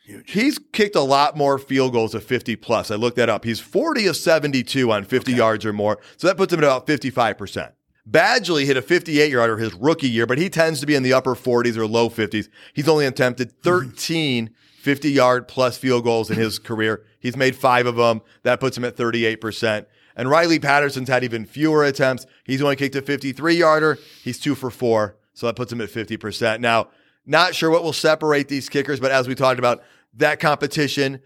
Yeah, 0.07 0.19
He's 0.27 0.59
kicked 0.73 0.97
a 0.97 1.01
lot 1.01 1.37
more 1.37 1.59
field 1.59 1.93
goals 1.93 2.15
of 2.15 2.25
50 2.25 2.57
plus. 2.57 2.91
I 2.91 2.97
looked 2.97 3.17
that 3.17 3.29
up. 3.29 3.45
He's 3.45 3.61
40 3.61 4.09
of 4.09 4.17
72 4.17 4.91
on 4.91 5.05
50 5.05 5.31
okay. 5.31 5.39
yards 5.39 5.65
or 5.65 5.73
more. 5.73 6.01
So 6.17 6.27
that 6.27 6.37
puts 6.37 6.53
him 6.53 6.59
at 6.59 6.65
about 6.65 6.87
55%. 6.87 7.73
Badgley 8.09 8.65
hit 8.67 8.77
a 8.77 8.83
58 8.83 9.31
yarder 9.31 9.59
his 9.59 9.75
rookie 9.75 10.09
year, 10.09 10.27
but 10.27 10.39
he 10.39 10.49
tends 10.49 10.81
to 10.81 10.87
be 10.87 10.95
in 10.95 11.03
the 11.03 11.13
upper 11.13 11.35
40s 11.35 11.77
or 11.77 11.87
low 11.87 12.09
50s. 12.09 12.49
He's 12.73 12.89
only 12.89 13.07
attempted 13.07 13.53
13 13.63 14.51
50 14.83 15.13
yard 15.13 15.47
plus 15.47 15.79
field 15.79 16.03
goals 16.03 16.29
in 16.29 16.37
his 16.37 16.59
career. 16.59 17.05
He's 17.21 17.37
made 17.37 17.55
five 17.55 17.87
of 17.87 17.95
them. 17.97 18.21
That 18.43 18.59
puts 18.59 18.77
him 18.77 18.85
at 18.85 18.97
38%. 18.97 19.87
And 20.17 20.29
Riley 20.29 20.59
Patterson's 20.59 21.09
had 21.09 21.23
even 21.25 21.47
fewer 21.47 21.85
attempts. 21.85 22.27
He's 22.45 22.61
only 22.61 22.77
kicked 22.77 22.97
a 22.97 23.03
53 23.03 23.55
yarder. 23.55 23.99
He's 24.23 24.41
two 24.41 24.57
for 24.57 24.71
four. 24.71 25.17
So 25.35 25.47
that 25.47 25.57
puts 25.57 25.73
him 25.73 25.81
at 25.81 25.89
50%. 25.89 26.61
Now, 26.61 26.89
not 27.25 27.55
sure 27.55 27.71
what 27.71 27.85
will 27.85 27.93
separate 27.93 28.49
these 28.49 28.69
kickers, 28.69 28.99
but 28.99 29.13
as 29.13 29.29
we 29.29 29.35
talked 29.37 29.61
about, 29.61 29.83
that 30.15 30.41
competition, 30.41 31.21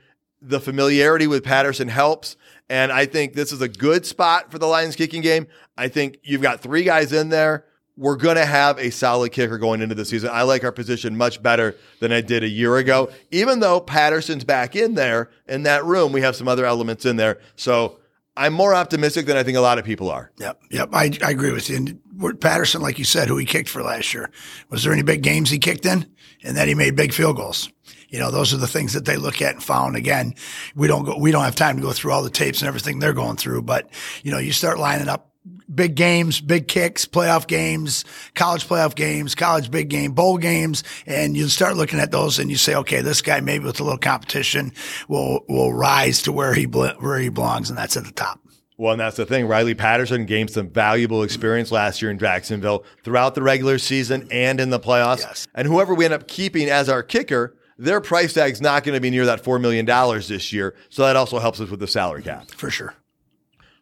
the 0.47 0.61
familiarity 0.61 1.27
with 1.27 1.43
Patterson 1.45 1.89
helps. 1.89 2.37
And 2.69 2.93
I 2.93 3.07
think 3.07 3.35
this 3.35 3.53
is 3.53 3.61
a 3.61 3.69
good 3.69 4.07
spot 4.07 4.51
for 4.51 4.59
the 4.59 4.67
Lions 4.67 4.97
kicking 4.97 5.23
game. 5.23 5.47
I 5.77 5.89
think 5.89 6.19
you've 6.23 6.43
got 6.43 6.61
three 6.61 6.85
guys 6.85 7.13
in 7.13 7.29
there. 7.29 7.65
we're 7.97 8.17
going 8.17 8.37
to 8.37 8.45
have 8.45 8.79
a 8.79 8.91
solid 8.91 9.33
kicker 9.33 9.59
going 9.59 9.81
into 9.81 9.95
the 9.95 10.05
season. 10.05 10.31
I 10.33 10.43
like 10.43 10.65
our 10.65 10.73
position 10.73 11.17
much 11.17 11.43
better 11.43 11.77
than 12.01 12.13
I 12.13 12.21
did 12.21 12.43
a 12.43 12.49
year 12.49 12.77
ago. 12.77 13.11
Even 13.31 13.61
though 13.61 13.81
Patterson's 13.81 14.45
back 14.45 14.77
in 14.77 14.95
there 14.95 15.31
in 15.49 15.63
that 15.63 15.85
room, 15.85 16.13
we 16.13 16.21
have 16.21 16.37
some 16.37 16.47
other 16.49 16.67
elements 16.67 17.07
in 17.07 17.17
there. 17.17 17.39
So 17.57 17.99
I'm 18.37 18.53
more 18.53 18.75
optimistic 18.75 19.25
than 19.27 19.39
I 19.39 19.43
think 19.43 19.57
a 19.57 19.63
lot 19.63 19.79
of 19.79 19.85
people 19.85 20.11
are. 20.11 20.31
Yep, 20.39 20.61
yep, 20.71 20.89
I, 20.93 21.11
I 21.23 21.31
agree 21.31 21.53
with 21.53 21.71
you. 21.71 21.77
And 21.77 22.41
Patterson, 22.41 22.83
like 22.83 22.99
you 22.99 23.05
said, 23.07 23.29
who 23.29 23.39
he 23.39 23.47
kicked 23.47 23.71
for 23.71 23.83
last 23.83 24.13
year, 24.13 24.31
was 24.69 24.85
there 24.85 24.93
any 24.93 25.03
big 25.03 25.23
games 25.23 25.49
he 25.49 25.59
kicked 25.59 25.87
in? 25.87 26.07
And 26.45 26.55
then 26.55 26.69
he 26.69 26.75
made 26.75 26.97
big 26.97 27.15
field 27.15 27.37
goals. 27.37 27.71
You 28.09 28.19
know, 28.19 28.31
those 28.31 28.53
are 28.55 28.59
the 28.59 28.67
things 28.67 28.93
that 28.93 29.05
they 29.05 29.17
look 29.17 29.43
at 29.43 29.55
and 29.55 29.63
found. 29.63 29.97
Again, 29.97 30.35
we 30.75 30.89
don't 30.89 31.05
go, 31.05 31.19
we 31.19 31.31
don't 31.31 31.45
have 31.45 31.57
time 31.57 31.77
to 31.77 31.83
go 31.83 31.93
through 31.93 32.13
all 32.13 32.23
the 32.23 32.31
tapes 32.31 32.61
and 32.61 32.69
everything 32.69 32.99
they're 32.99 33.13
going 33.13 33.37
through, 33.37 33.63
but 33.63 33.89
you 34.23 34.31
know, 34.31 34.39
you 34.39 34.53
start 34.53 34.79
lining 34.79 35.09
up 35.09 35.33
big 35.73 35.95
games, 35.95 36.41
big 36.41 36.69
kicks, 36.69 37.07
playoff 37.07 37.47
games, 37.47 38.05
college 38.35 38.67
playoff 38.67 38.95
games, 38.95 39.35
college 39.35 39.71
big 39.71 39.89
game, 39.89 40.13
bowl 40.13 40.39
games, 40.39 40.83
and 41.07 41.37
you 41.37 41.49
start 41.49 41.77
looking 41.77 41.99
at 41.99 42.11
those 42.11 42.39
and 42.39 42.51
you 42.51 42.57
say, 42.57 42.75
okay, 42.75 43.01
this 43.01 43.23
guy 43.23 43.41
maybe 43.41 43.65
with 43.65 43.81
a 43.81 43.85
little 43.85 43.99
competition 43.99 44.73
will 45.09 45.45
will 45.49 45.73
rise 45.73 46.23
to 46.23 46.33
where 46.33 46.55
he 46.55 46.65
where 46.65 47.19
he 47.19 47.29
belongs, 47.29 47.69
and 47.71 47.79
that's 47.79 47.97
at 47.97 48.05
the 48.05 48.13
top. 48.13 48.41
Well, 48.79 48.93
and 48.93 49.01
that's 49.01 49.17
the 49.17 49.25
thing. 49.25 49.47
Riley 49.47 49.75
Patterson 49.75 50.27
gained 50.27 50.51
some 50.51 50.69
valuable 50.69 51.23
experience 51.23 51.73
last 51.73 52.03
year 52.03 52.11
in 52.11 52.19
Jacksonville 52.19 52.85
throughout 53.05 53.35
the 53.35 53.43
regular 53.43 53.79
season 53.79 54.29
and 54.31 54.61
in 54.61 54.69
the 54.69 54.79
playoffs. 54.79 55.21
Yes. 55.21 55.47
And 55.55 55.67
whoever 55.67 55.95
we 55.95 56.05
end 56.05 56.13
up 56.13 56.29
keeping 56.29 56.69
as 56.69 56.91
our 56.91 57.03
kicker, 57.03 57.57
their 57.79 58.01
price 58.01 58.33
tag's 58.33 58.61
not 58.61 58.85
going 58.85 58.95
to 58.95 59.01
be 59.01 59.11
near 59.11 59.27
that 59.27 59.43
$4 59.43 59.61
million 59.61 59.87
this 60.29 60.53
year. 60.53 60.75
So 60.89 61.03
that 61.03 61.17
also 61.17 61.39
helps 61.39 61.61
us 61.61 61.71
with 61.71 61.81
the 61.81 61.87
salary 61.87 62.23
cap. 62.23 62.51
For 62.53 62.71
sure. 62.71 62.95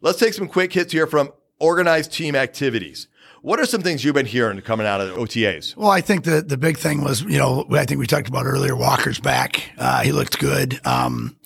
Let's 0.00 0.18
take 0.18 0.34
some 0.34 0.48
quick 0.48 0.72
hits 0.72 0.92
here 0.92 1.06
from 1.06 1.32
organized 1.58 2.12
team 2.12 2.34
activities. 2.34 3.08
What 3.40 3.60
are 3.60 3.66
some 3.66 3.82
things 3.82 4.02
you've 4.02 4.14
been 4.14 4.24
hearing 4.24 4.58
coming 4.62 4.86
out 4.86 5.02
of 5.02 5.08
the 5.08 5.14
OTAs? 5.16 5.76
Well, 5.76 5.90
I 5.90 6.00
think 6.00 6.24
the 6.24 6.40
the 6.40 6.56
big 6.56 6.78
thing 6.78 7.04
was, 7.04 7.20
you 7.20 7.36
know, 7.36 7.66
I 7.72 7.84
think 7.84 8.00
we 8.00 8.06
talked 8.06 8.26
about 8.26 8.46
earlier. 8.46 8.74
Walker's 8.74 9.20
back; 9.20 9.70
uh, 9.76 10.00
he 10.00 10.12
looked 10.12 10.38
good. 10.38 10.80
Um, 10.86 11.36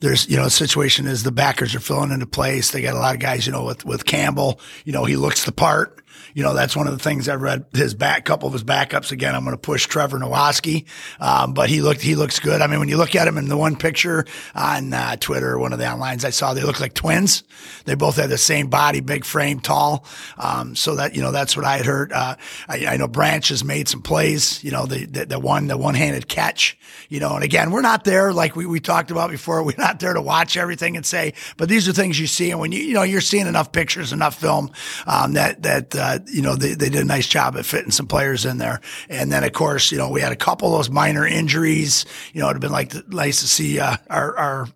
there's, 0.00 0.28
you 0.28 0.36
know, 0.36 0.44
the 0.44 0.50
situation 0.50 1.06
is 1.06 1.22
the 1.22 1.30
backers 1.30 1.76
are 1.76 1.80
filling 1.80 2.10
into 2.10 2.26
place. 2.26 2.72
They 2.72 2.82
got 2.82 2.94
a 2.94 2.98
lot 2.98 3.14
of 3.14 3.20
guys, 3.20 3.46
you 3.46 3.52
know, 3.52 3.64
with 3.64 3.84
with 3.84 4.04
Campbell. 4.04 4.58
You 4.84 4.92
know, 4.92 5.04
he 5.04 5.14
looks 5.14 5.44
the 5.44 5.52
part 5.52 6.03
you 6.34 6.42
know, 6.42 6.52
that's 6.52 6.74
one 6.74 6.88
of 6.88 6.92
the 6.92 7.02
things 7.02 7.28
I 7.28 7.36
read 7.36 7.64
his 7.72 7.94
back, 7.94 8.24
couple 8.24 8.48
of 8.48 8.52
his 8.52 8.64
backups. 8.64 9.12
Again, 9.12 9.36
I'm 9.36 9.44
going 9.44 9.56
to 9.56 9.60
push 9.60 9.86
Trevor 9.86 10.18
Nowaske. 10.18 10.84
Um, 11.20 11.54
but 11.54 11.70
he 11.70 11.80
looked, 11.80 12.00
he 12.00 12.16
looks 12.16 12.40
good. 12.40 12.60
I 12.60 12.66
mean, 12.66 12.80
when 12.80 12.88
you 12.88 12.96
look 12.96 13.14
at 13.14 13.28
him 13.28 13.38
in 13.38 13.48
the 13.48 13.56
one 13.56 13.76
picture 13.76 14.26
on 14.52 14.92
uh, 14.92 15.14
Twitter, 15.16 15.56
one 15.56 15.72
of 15.72 15.78
the 15.78 15.84
onlines 15.84 16.24
I 16.24 16.30
saw, 16.30 16.52
they 16.52 16.64
look 16.64 16.80
like 16.80 16.92
twins. 16.92 17.44
They 17.84 17.94
both 17.94 18.16
had 18.16 18.30
the 18.30 18.38
same 18.38 18.66
body, 18.66 19.00
big 19.00 19.24
frame, 19.24 19.60
tall. 19.60 20.04
Um, 20.36 20.74
so 20.74 20.96
that, 20.96 21.14
you 21.14 21.22
know, 21.22 21.30
that's 21.30 21.56
what 21.56 21.64
I 21.64 21.76
had 21.76 21.86
heard. 21.86 22.12
Uh, 22.12 22.34
I, 22.68 22.86
I, 22.86 22.96
know 22.96 23.06
Branch 23.06 23.48
has 23.48 23.62
made 23.62 23.88
some 23.88 24.02
plays, 24.02 24.62
you 24.64 24.72
know, 24.72 24.86
the, 24.86 25.06
the, 25.06 25.26
the 25.26 25.38
one, 25.38 25.68
the 25.68 25.78
one 25.78 25.94
handed 25.94 26.26
catch, 26.26 26.76
you 27.08 27.20
know, 27.20 27.36
and 27.36 27.44
again, 27.44 27.70
we're 27.70 27.80
not 27.80 28.02
there 28.02 28.32
like 28.32 28.56
we, 28.56 28.66
we 28.66 28.80
talked 28.80 29.12
about 29.12 29.30
before. 29.30 29.62
We're 29.64 29.74
not 29.78 30.00
there 30.00 30.12
to 30.12 30.20
watch 30.20 30.56
everything 30.56 30.96
and 30.96 31.06
say, 31.06 31.34
but 31.56 31.68
these 31.68 31.88
are 31.88 31.92
things 31.92 32.18
you 32.18 32.26
see. 32.26 32.50
And 32.50 32.60
when 32.60 32.72
you, 32.72 32.80
you 32.80 32.94
know, 32.94 33.02
you're 33.02 33.20
seeing 33.20 33.46
enough 33.46 33.72
pictures, 33.72 34.12
enough 34.12 34.38
film, 34.38 34.70
um, 35.06 35.34
that, 35.34 35.62
that, 35.62 35.94
uh, 35.94 36.18
you 36.26 36.42
know, 36.42 36.56
they, 36.56 36.74
they 36.74 36.88
did 36.88 37.02
a 37.02 37.04
nice 37.04 37.26
job 37.26 37.56
at 37.56 37.64
fitting 37.64 37.90
some 37.90 38.06
players 38.06 38.44
in 38.44 38.58
there. 38.58 38.80
And 39.08 39.32
then, 39.32 39.44
of 39.44 39.52
course, 39.52 39.92
you 39.92 39.98
know, 39.98 40.10
we 40.10 40.20
had 40.20 40.32
a 40.32 40.36
couple 40.36 40.68
of 40.68 40.78
those 40.78 40.90
minor 40.90 41.26
injuries. 41.26 42.06
You 42.32 42.40
know, 42.40 42.46
it'd 42.46 42.56
have 42.56 42.60
been 42.60 42.72
like 42.72 42.92
nice 43.08 43.40
to 43.40 43.48
see 43.48 43.78
uh, 43.80 43.96
our, 44.10 44.36
our 44.36 44.68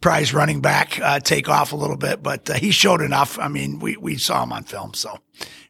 prize 0.00 0.34
running 0.34 0.60
back 0.60 0.98
uh, 1.00 1.20
take 1.20 1.48
off 1.48 1.72
a 1.72 1.76
little 1.76 1.96
bit, 1.96 2.22
but 2.22 2.48
uh, 2.50 2.54
he 2.54 2.70
showed 2.70 3.00
enough. 3.00 3.38
I 3.38 3.48
mean, 3.48 3.78
we, 3.78 3.96
we 3.96 4.16
saw 4.16 4.42
him 4.42 4.52
on 4.52 4.64
film, 4.64 4.94
so 4.94 5.18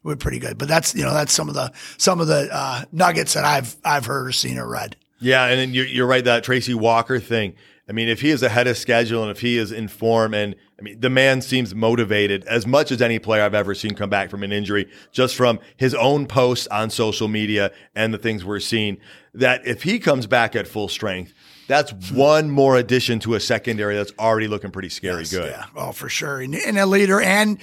we're 0.03 0.15
pretty 0.15 0.39
good. 0.39 0.57
But 0.57 0.67
that's, 0.67 0.95
you 0.95 1.03
know, 1.03 1.13
that's 1.13 1.33
some 1.33 1.49
of 1.49 1.55
the, 1.55 1.71
some 1.97 2.19
of 2.19 2.27
the 2.27 2.49
uh, 2.51 2.85
nuggets 2.91 3.33
that 3.33 3.45
I've, 3.45 3.75
I've 3.83 4.05
heard 4.05 4.27
or 4.27 4.31
seen 4.31 4.57
or 4.57 4.67
read. 4.67 4.95
Yeah. 5.19 5.45
And 5.45 5.59
then 5.59 5.73
you're, 5.73 5.87
you're 5.87 6.07
right. 6.07 6.23
That 6.23 6.43
Tracy 6.43 6.73
Walker 6.73 7.19
thing. 7.19 7.55
I 7.89 7.93
mean, 7.93 8.09
if 8.09 8.21
he 8.21 8.31
is 8.31 8.43
ahead 8.43 8.67
of 8.67 8.77
schedule 8.77 9.21
and 9.21 9.31
if 9.31 9.39
he 9.39 9.57
is 9.57 9.71
in 9.71 9.87
form 9.87 10.33
and 10.33 10.55
I 10.77 10.81
mean, 10.81 10.99
the 10.99 11.09
man 11.09 11.41
seems 11.41 11.73
motivated 11.73 12.43
as 12.45 12.67
much 12.67 12.91
as 12.91 13.01
any 13.01 13.17
player 13.17 13.41
I've 13.41 13.55
ever 13.55 13.73
seen 13.73 13.95
come 13.95 14.09
back 14.09 14.29
from 14.29 14.43
an 14.43 14.51
injury, 14.51 14.89
just 15.11 15.35
from 15.35 15.59
his 15.77 15.95
own 15.95 16.27
posts 16.27 16.67
on 16.67 16.89
social 16.89 17.27
media 17.27 17.71
and 17.95 18.13
the 18.13 18.17
things 18.17 18.45
we're 18.45 18.59
seeing, 18.59 18.97
that 19.33 19.65
if 19.65 19.83
he 19.83 19.99
comes 19.99 20.27
back 20.27 20.55
at 20.55 20.67
full 20.67 20.87
strength, 20.87 21.33
that's 21.67 21.91
one 22.11 22.49
more 22.49 22.77
addition 22.77 23.19
to 23.19 23.35
a 23.35 23.39
secondary 23.39 23.95
that's 23.95 24.13
already 24.19 24.47
looking 24.47 24.71
pretty 24.71 24.89
scary 24.89 25.21
yes, 25.21 25.31
good. 25.31 25.51
Yeah, 25.51 25.65
oh, 25.75 25.91
for 25.91 26.09
sure. 26.09 26.41
And, 26.41 26.55
and 26.55 26.77
a 26.77 26.85
leader, 26.85 27.19
and 27.19 27.57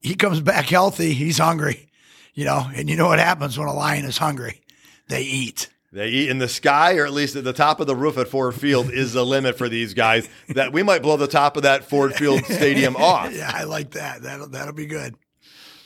he 0.00 0.14
comes 0.14 0.40
back 0.40 0.66
healthy. 0.66 1.14
He's 1.14 1.38
hungry, 1.38 1.88
you 2.34 2.44
know, 2.44 2.70
and 2.74 2.88
you 2.88 2.96
know 2.96 3.08
what 3.08 3.18
happens 3.18 3.58
when 3.58 3.68
a 3.68 3.74
lion 3.74 4.04
is 4.04 4.18
hungry? 4.18 4.60
They 5.08 5.22
eat. 5.22 5.68
They 5.92 6.08
eat 6.08 6.30
in 6.30 6.38
the 6.38 6.48
sky, 6.48 6.96
or 6.96 7.04
at 7.04 7.12
least 7.12 7.36
at 7.36 7.44
the 7.44 7.52
top 7.52 7.78
of 7.78 7.86
the 7.86 7.94
roof 7.94 8.16
at 8.16 8.26
Ford 8.26 8.54
Field, 8.54 8.90
is 8.90 9.12
the 9.12 9.26
limit 9.26 9.58
for 9.58 9.68
these 9.68 9.92
guys. 9.92 10.26
That 10.48 10.72
we 10.72 10.82
might 10.82 11.02
blow 11.02 11.18
the 11.18 11.26
top 11.26 11.58
of 11.58 11.64
that 11.64 11.84
Ford 11.84 12.14
Field 12.14 12.44
Stadium 12.46 12.96
off. 12.96 13.34
Yeah, 13.34 13.50
I 13.52 13.64
like 13.64 13.90
that. 13.90 14.22
That'll 14.22 14.48
that'll 14.48 14.72
be 14.72 14.86
good. 14.86 15.16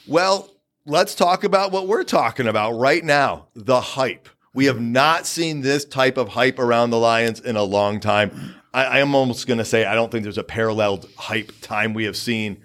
Well, 0.06 0.48
let's 0.84 1.16
talk 1.16 1.42
about 1.42 1.72
what 1.72 1.88
we're 1.88 2.04
talking 2.04 2.46
about 2.46 2.78
right 2.78 3.04
now: 3.04 3.48
the 3.54 3.80
hype. 3.80 4.28
We 4.54 4.66
have 4.66 4.80
not 4.80 5.26
seen 5.26 5.60
this 5.60 5.84
type 5.84 6.16
of 6.16 6.28
hype 6.28 6.60
around 6.60 6.90
the 6.90 6.98
Lions 6.98 7.40
in 7.40 7.56
a 7.56 7.64
long 7.64 7.98
time. 7.98 8.54
I, 8.72 8.84
I 8.84 8.98
am 9.00 9.14
almost 9.14 9.48
going 9.48 9.58
to 9.58 9.64
say 9.64 9.84
I 9.84 9.96
don't 9.96 10.12
think 10.12 10.22
there's 10.22 10.38
a 10.38 10.44
paralleled 10.44 11.10
hype 11.18 11.50
time 11.60 11.94
we 11.94 12.04
have 12.04 12.16
seen. 12.16 12.62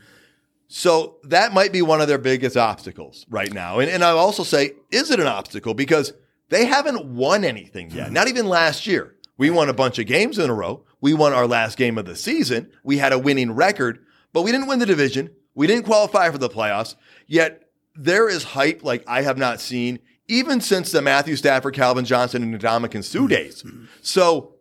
So 0.67 1.17
that 1.23 1.53
might 1.53 1.73
be 1.73 1.81
one 1.81 1.99
of 1.99 2.07
their 2.07 2.17
biggest 2.17 2.55
obstacles 2.55 3.25
right 3.29 3.51
now. 3.51 3.79
And, 3.79 3.89
and 3.89 4.05
I'll 4.05 4.19
also 4.19 4.43
say, 4.43 4.71
is 4.89 5.11
it 5.11 5.19
an 5.19 5.27
obstacle? 5.27 5.73
Because 5.73 6.13
they 6.51 6.65
haven't 6.65 7.05
won 7.05 7.43
anything 7.43 7.89
yet, 7.89 8.11
not 8.11 8.27
even 8.27 8.45
last 8.45 8.85
year. 8.85 9.15
We 9.37 9.49
won 9.49 9.69
a 9.69 9.73
bunch 9.73 9.97
of 9.97 10.05
games 10.05 10.37
in 10.37 10.49
a 10.49 10.53
row. 10.53 10.83
We 10.99 11.15
won 11.15 11.33
our 11.33 11.47
last 11.47 11.77
game 11.77 11.97
of 11.97 12.05
the 12.05 12.15
season. 12.15 12.69
We 12.83 12.97
had 12.97 13.13
a 13.13 13.17
winning 13.17 13.53
record, 13.53 14.05
but 14.33 14.43
we 14.43 14.51
didn't 14.51 14.67
win 14.67 14.77
the 14.79 14.85
division. 14.85 15.31
We 15.55 15.65
didn't 15.65 15.85
qualify 15.85 16.29
for 16.29 16.37
the 16.37 16.49
playoffs. 16.49 16.95
Yet 17.25 17.69
there 17.95 18.29
is 18.29 18.43
hype 18.43 18.83
like 18.83 19.03
I 19.07 19.23
have 19.23 19.37
not 19.37 19.59
seen 19.59 19.99
even 20.27 20.61
since 20.61 20.91
the 20.91 21.01
Matthew 21.01 21.35
Stafford, 21.35 21.73
Calvin 21.73 22.05
Johnson, 22.05 22.43
and 22.43 22.59
Ndamukong 22.59 23.03
Suh 23.03 23.27
days. 23.27 23.63
Mm-hmm. 23.63 23.85
So 24.01 24.55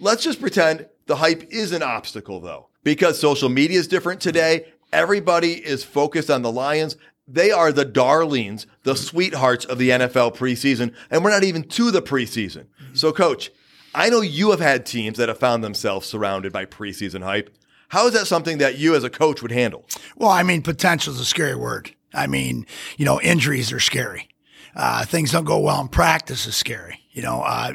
let's 0.00 0.24
just 0.24 0.40
pretend 0.40 0.86
the 1.06 1.16
hype 1.16 1.46
is 1.50 1.72
an 1.72 1.82
obstacle 1.82 2.40
though, 2.40 2.68
because 2.82 3.20
social 3.20 3.48
media 3.48 3.78
is 3.78 3.86
different 3.86 4.20
today. 4.20 4.66
Everybody 4.92 5.52
is 5.52 5.84
focused 5.84 6.30
on 6.30 6.42
the 6.42 6.52
Lions. 6.52 6.96
They 7.26 7.50
are 7.50 7.72
the 7.72 7.84
darlings, 7.84 8.66
the 8.82 8.96
sweethearts 8.96 9.64
of 9.64 9.78
the 9.78 9.90
NFL 9.90 10.36
preseason, 10.36 10.94
and 11.10 11.24
we're 11.24 11.30
not 11.30 11.44
even 11.44 11.62
to 11.70 11.90
the 11.90 12.02
preseason. 12.02 12.66
So, 12.92 13.12
coach, 13.12 13.50
I 13.94 14.10
know 14.10 14.20
you 14.20 14.50
have 14.50 14.60
had 14.60 14.84
teams 14.84 15.16
that 15.18 15.28
have 15.28 15.38
found 15.38 15.64
themselves 15.64 16.06
surrounded 16.06 16.52
by 16.52 16.66
preseason 16.66 17.22
hype. 17.22 17.56
How 17.88 18.06
is 18.06 18.12
that 18.14 18.26
something 18.26 18.58
that 18.58 18.76
you 18.76 18.94
as 18.94 19.04
a 19.04 19.10
coach 19.10 19.40
would 19.40 19.52
handle? 19.52 19.86
Well, 20.16 20.30
I 20.30 20.42
mean, 20.42 20.62
potential 20.62 21.14
is 21.14 21.20
a 21.20 21.24
scary 21.24 21.54
word. 21.54 21.94
I 22.12 22.26
mean, 22.26 22.66
you 22.96 23.04
know, 23.04 23.20
injuries 23.20 23.72
are 23.72 23.80
scary. 23.80 24.28
Uh, 24.76 25.04
things 25.04 25.32
don't 25.32 25.44
go 25.44 25.60
well 25.60 25.80
in 25.80 25.88
practice 25.88 26.46
is 26.46 26.56
scary. 26.56 27.00
You 27.14 27.22
know, 27.22 27.42
uh, 27.42 27.72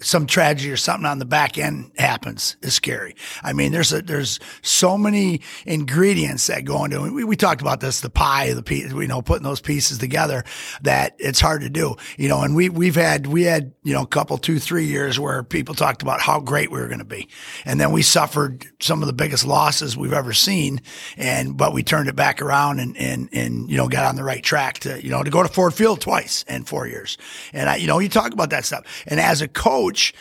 some 0.00 0.26
tragedy 0.26 0.72
or 0.72 0.78
something 0.78 1.04
on 1.04 1.18
the 1.18 1.26
back 1.26 1.58
end 1.58 1.92
happens 1.98 2.56
is 2.62 2.72
scary. 2.72 3.14
I 3.42 3.52
mean, 3.52 3.72
there's 3.72 3.92
a, 3.92 4.00
there's 4.00 4.40
so 4.62 4.96
many 4.96 5.42
ingredients 5.66 6.46
that 6.46 6.64
go 6.64 6.82
into 6.84 7.04
it. 7.04 7.12
We, 7.12 7.24
we 7.24 7.36
talked 7.36 7.60
about 7.60 7.80
this, 7.80 8.00
the 8.00 8.08
pie, 8.08 8.54
the 8.54 8.62
piece, 8.62 8.90
you 8.90 9.06
know, 9.06 9.20
putting 9.20 9.44
those 9.44 9.60
pieces 9.60 9.98
together 9.98 10.44
that 10.80 11.14
it's 11.18 11.40
hard 11.40 11.60
to 11.60 11.68
do, 11.68 11.96
you 12.16 12.26
know, 12.26 12.40
and 12.40 12.56
we, 12.56 12.70
we've 12.70 12.94
had, 12.94 13.26
we 13.26 13.42
had, 13.42 13.74
you 13.82 13.92
know, 13.92 14.02
a 14.02 14.06
couple, 14.06 14.38
two, 14.38 14.58
three 14.58 14.86
years 14.86 15.20
where 15.20 15.42
people 15.42 15.74
talked 15.74 16.00
about 16.00 16.22
how 16.22 16.40
great 16.40 16.70
we 16.70 16.80
were 16.80 16.88
going 16.88 16.98
to 17.00 17.04
be. 17.04 17.28
And 17.66 17.78
then 17.78 17.92
we 17.92 18.00
suffered 18.00 18.66
some 18.80 19.02
of 19.02 19.06
the 19.06 19.12
biggest 19.12 19.44
losses 19.44 19.94
we've 19.94 20.14
ever 20.14 20.32
seen. 20.32 20.80
And, 21.18 21.54
but 21.54 21.74
we 21.74 21.82
turned 21.82 22.08
it 22.08 22.16
back 22.16 22.40
around 22.40 22.80
and, 22.80 22.96
and, 22.96 23.28
and, 23.30 23.70
you 23.70 23.76
know, 23.76 23.88
got 23.88 24.06
on 24.06 24.16
the 24.16 24.24
right 24.24 24.42
track 24.42 24.78
to, 24.80 25.04
you 25.04 25.10
know, 25.10 25.22
to 25.22 25.30
go 25.30 25.42
to 25.42 25.50
Ford 25.50 25.74
Field 25.74 26.00
twice 26.00 26.44
in 26.48 26.64
four 26.64 26.86
years. 26.86 27.18
And 27.52 27.68
I, 27.68 27.76
you 27.76 27.86
know, 27.86 27.98
you 27.98 28.08
talk 28.08 28.32
about 28.32 28.50
stuff. 28.62 29.04
And 29.06 29.20
as 29.20 29.40
a 29.40 29.48
coach, 29.48 30.12